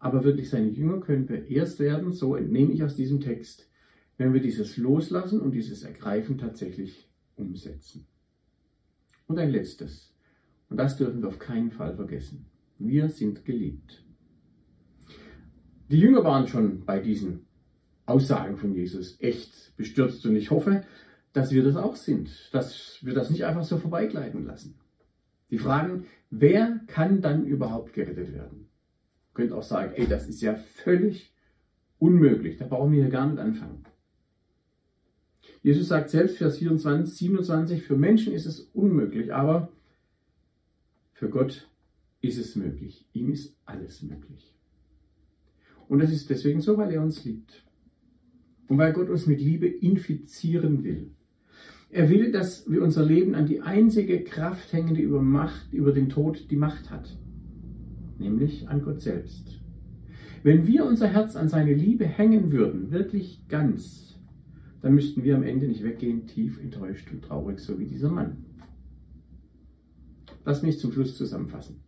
Aber 0.00 0.24
wirklich 0.24 0.50
seine 0.50 0.68
Jünger 0.68 1.00
können 1.00 1.28
wir 1.28 1.46
erst 1.46 1.78
werden, 1.78 2.12
so 2.12 2.34
entnehme 2.34 2.72
ich 2.72 2.82
aus 2.82 2.96
diesem 2.96 3.20
Text, 3.20 3.70
wenn 4.18 4.34
wir 4.34 4.42
dieses 4.42 4.76
Loslassen 4.76 5.40
und 5.40 5.52
dieses 5.52 5.82
Ergreifen 5.84 6.36
tatsächlich 6.36 7.08
umsetzen. 7.36 8.06
Und 9.26 9.38
ein 9.38 9.50
letztes, 9.50 10.12
und 10.68 10.76
das 10.76 10.96
dürfen 10.96 11.22
wir 11.22 11.28
auf 11.28 11.38
keinen 11.38 11.70
Fall 11.70 11.94
vergessen. 11.94 12.46
Wir 12.78 13.08
sind 13.08 13.44
geliebt. 13.44 14.04
Die 15.90 15.98
Jünger 15.98 16.24
waren 16.24 16.48
schon 16.48 16.84
bei 16.84 16.98
diesen 16.98 17.46
Aussagen 18.06 18.56
von 18.56 18.74
Jesus 18.74 19.16
echt 19.20 19.76
bestürzt 19.76 20.24
und 20.26 20.36
ich 20.36 20.50
hoffe, 20.50 20.84
dass 21.32 21.50
wir 21.50 21.64
das 21.64 21.76
auch 21.76 21.96
sind, 21.96 22.30
dass 22.52 22.98
wir 23.02 23.14
das 23.14 23.30
nicht 23.30 23.44
einfach 23.44 23.64
so 23.64 23.78
vorbeigleiten 23.78 24.44
lassen. 24.44 24.78
Die 25.50 25.58
fragen, 25.58 26.06
wer 26.30 26.80
kann 26.86 27.20
dann 27.20 27.44
überhaupt 27.44 27.92
gerettet 27.92 28.32
werden? 28.32 28.68
Ihr 29.30 29.34
könnt 29.34 29.52
auch 29.52 29.62
sagen, 29.62 29.92
ey, 29.94 30.06
das 30.06 30.28
ist 30.28 30.42
ja 30.42 30.54
völlig 30.54 31.34
unmöglich, 31.98 32.56
da 32.56 32.66
brauchen 32.66 32.92
wir 32.92 33.02
hier 33.02 33.10
gar 33.10 33.26
nicht 33.26 33.38
anfangen. 33.38 33.84
Jesus 35.62 35.88
sagt 35.88 36.10
selbst, 36.10 36.36
Vers 36.36 36.58
24, 36.58 37.14
27, 37.14 37.82
für 37.82 37.96
Menschen 37.96 38.34
ist 38.34 38.46
es 38.46 38.60
unmöglich, 38.60 39.32
aber 39.32 39.72
für 41.14 41.30
Gott 41.30 41.68
ist 42.20 42.38
es 42.38 42.54
möglich. 42.54 43.06
Ihm 43.12 43.30
ist 43.30 43.56
alles 43.64 44.02
möglich. 44.02 44.54
Und 45.88 46.00
das 46.00 46.12
ist 46.12 46.28
deswegen 46.28 46.60
so, 46.60 46.76
weil 46.76 46.92
er 46.92 47.02
uns 47.02 47.24
liebt. 47.24 47.63
Und 48.68 48.78
weil 48.78 48.92
Gott 48.92 49.10
uns 49.10 49.26
mit 49.26 49.40
Liebe 49.40 49.66
infizieren 49.66 50.84
will. 50.84 51.10
Er 51.90 52.10
will, 52.10 52.32
dass 52.32 52.68
wir 52.68 52.82
unser 52.82 53.04
Leben 53.04 53.34
an 53.34 53.46
die 53.46 53.60
einzige 53.60 54.24
Kraft 54.24 54.72
hängen, 54.72 54.94
die 54.94 55.02
über 55.02 55.22
Macht, 55.22 55.72
über 55.72 55.92
den 55.92 56.08
Tod 56.08 56.50
die 56.50 56.56
Macht 56.56 56.90
hat. 56.90 57.16
Nämlich 58.18 58.68
an 58.68 58.82
Gott 58.82 59.00
selbst. 59.00 59.60
Wenn 60.42 60.66
wir 60.66 60.84
unser 60.84 61.08
Herz 61.08 61.36
an 61.36 61.48
seine 61.48 61.72
Liebe 61.72 62.04
hängen 62.04 62.52
würden, 62.52 62.90
wirklich 62.90 63.46
ganz, 63.48 64.18
dann 64.82 64.94
müssten 64.94 65.24
wir 65.24 65.36
am 65.36 65.42
Ende 65.42 65.68
nicht 65.68 65.82
weggehen, 65.82 66.26
tief 66.26 66.60
enttäuscht 66.60 67.10
und 67.12 67.22
traurig, 67.22 67.60
so 67.60 67.78
wie 67.78 67.86
dieser 67.86 68.10
Mann. 68.10 68.44
Lass 70.44 70.62
mich 70.62 70.78
zum 70.78 70.92
Schluss 70.92 71.16
zusammenfassen. 71.16 71.80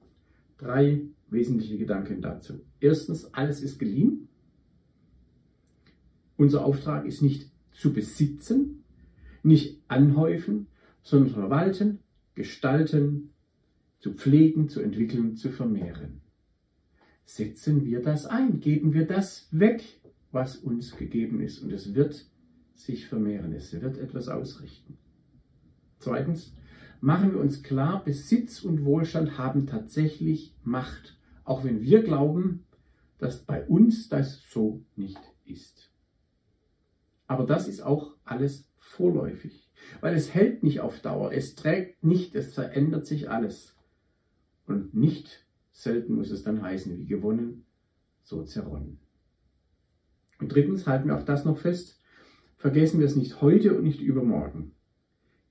Drei 0.56 1.02
wesentliche 1.28 1.76
Gedanken 1.76 2.22
dazu. 2.22 2.60
Erstens, 2.80 3.34
alles 3.34 3.60
ist 3.60 3.78
geliehen. 3.78 4.25
Unser 6.36 6.64
Auftrag 6.64 7.06
ist 7.06 7.22
nicht 7.22 7.50
zu 7.72 7.92
besitzen, 7.92 8.84
nicht 9.42 9.80
anhäufen, 9.88 10.66
sondern 11.02 11.32
verwalten, 11.32 12.00
gestalten, 12.34 13.30
zu 13.98 14.12
pflegen, 14.12 14.68
zu 14.68 14.80
entwickeln, 14.80 15.36
zu 15.36 15.50
vermehren. 15.50 16.20
Setzen 17.24 17.84
wir 17.84 18.02
das 18.02 18.26
ein, 18.26 18.60
geben 18.60 18.92
wir 18.92 19.06
das 19.06 19.48
weg, 19.50 19.82
was 20.32 20.56
uns 20.56 20.96
gegeben 20.96 21.40
ist, 21.40 21.60
und 21.60 21.72
es 21.72 21.94
wird 21.94 22.26
sich 22.74 23.06
vermehren, 23.06 23.52
es 23.52 23.72
wird 23.72 23.98
etwas 23.98 24.28
ausrichten. 24.28 24.98
Zweitens, 25.98 26.52
machen 27.00 27.32
wir 27.32 27.40
uns 27.40 27.62
klar, 27.62 28.04
Besitz 28.04 28.62
und 28.62 28.84
Wohlstand 28.84 29.38
haben 29.38 29.66
tatsächlich 29.66 30.54
Macht, 30.62 31.18
auch 31.44 31.64
wenn 31.64 31.80
wir 31.80 32.02
glauben, 32.02 32.64
dass 33.18 33.44
bei 33.44 33.64
uns 33.64 34.08
das 34.08 34.42
so 34.50 34.84
nicht 34.94 35.20
ist. 35.44 35.90
Aber 37.26 37.44
das 37.44 37.68
ist 37.68 37.82
auch 37.82 38.14
alles 38.24 38.68
vorläufig, 38.78 39.68
weil 40.00 40.14
es 40.14 40.32
hält 40.32 40.62
nicht 40.62 40.80
auf 40.80 41.00
Dauer, 41.00 41.32
es 41.32 41.54
trägt 41.54 42.04
nicht, 42.04 42.34
es 42.34 42.54
verändert 42.54 43.06
sich 43.06 43.28
alles. 43.30 43.74
Und 44.66 44.94
nicht 44.94 45.46
selten 45.72 46.14
muss 46.14 46.30
es 46.30 46.42
dann 46.42 46.62
heißen, 46.62 46.96
wie 46.96 47.06
gewonnen, 47.06 47.64
so 48.22 48.42
zerronnen. 48.44 48.98
Und 50.38 50.52
drittens 50.52 50.86
halten 50.86 51.08
wir 51.08 51.16
auch 51.16 51.24
das 51.24 51.44
noch 51.44 51.58
fest, 51.58 52.00
vergessen 52.56 53.00
wir 53.00 53.06
es 53.06 53.16
nicht 53.16 53.40
heute 53.40 53.76
und 53.76 53.84
nicht 53.84 54.00
übermorgen. 54.00 54.72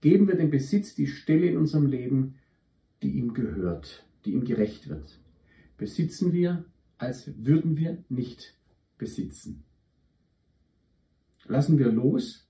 Geben 0.02 0.28
wir 0.28 0.36
dem 0.36 0.52
Besitz 0.52 0.96
die 0.96 1.08
Stelle 1.08 1.48
in 1.48 1.58
unserem 1.58 1.88
Leben, 1.88 2.36
die 3.02 3.12
ihm 3.12 3.34
gehört, 3.34 4.06
die 4.26 4.34
ihm 4.34 4.44
gerecht 4.44 4.90
wird. 4.90 5.20
Besitzen 5.78 6.32
wir, 6.32 6.66
als 6.98 7.32
würden 7.44 7.78
wir 7.78 8.04
nicht 8.10 8.58
besitzen. 8.98 9.64
Lassen 11.48 11.78
wir 11.78 11.92
los, 11.92 12.50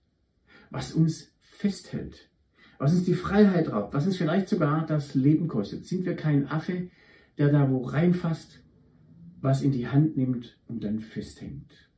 was 0.70 0.94
uns 0.94 1.32
festhält, 1.40 2.30
was 2.78 2.94
uns 2.94 3.04
die 3.04 3.14
Freiheit 3.14 3.72
raubt, 3.72 3.94
was 3.94 4.06
uns 4.06 4.18
vielleicht 4.18 4.50
sogar 4.50 4.86
das 4.86 5.16
Leben 5.16 5.48
kostet. 5.48 5.86
Sind 5.86 6.06
wir 6.06 6.16
kein 6.16 6.48
Affe, 6.48 6.90
der 7.38 7.52
da 7.52 7.70
wo 7.70 7.82
reinfasst, 7.84 8.62
was 9.42 9.62
in 9.62 9.72
die 9.72 9.88
Hand 9.88 10.18
nimmt 10.18 10.58
und 10.68 10.84
dann 10.84 11.00
festhängt. 11.00 11.90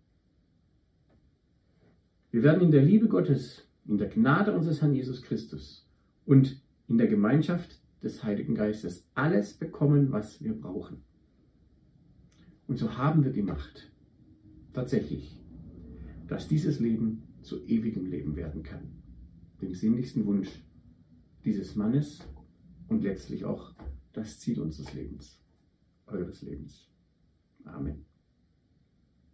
Wir 2.32 2.44
werden 2.44 2.62
in 2.62 2.72
der 2.72 2.84
Liebe 2.84 3.08
Gottes 3.08 3.68
in 3.88 3.98
der 3.98 4.10
Gnade 4.10 4.54
unseres 4.54 4.82
Herrn 4.82 4.94
Jesus 4.94 5.22
Christus 5.22 5.88
und 6.26 6.62
in 6.88 6.98
der 6.98 7.08
Gemeinschaft 7.08 7.80
des 8.04 8.24
Heiligen 8.24 8.56
Geistes 8.56 9.08
alles 9.16 9.54
bekommen, 9.54 10.12
was 10.12 10.44
wir 10.44 10.54
brauchen. 10.54 11.04
Und 12.68 12.78
so 12.78 12.98
haben 12.98 13.24
wir 13.24 13.32
die 13.32 13.42
Macht, 13.42 13.92
tatsächlich, 14.74 15.40
dass 16.28 16.48
dieses 16.48 16.80
Leben 16.80 17.24
zu 17.42 17.66
ewigem 17.66 18.06
Leben 18.06 18.36
werden 18.36 18.64
kann. 18.64 18.92
Dem 19.62 19.74
sinnlichsten 19.74 20.26
Wunsch 20.26 20.50
dieses 21.46 21.76
Mannes 21.76 22.20
und 22.88 23.04
letztlich 23.04 23.46
auch 23.46 23.74
das 24.14 24.40
Ziel 24.40 24.60
unseres 24.60 24.94
Lebens, 24.94 25.40
eures 26.08 26.42
Lebens. 26.42 26.90
Amen. 27.64 28.07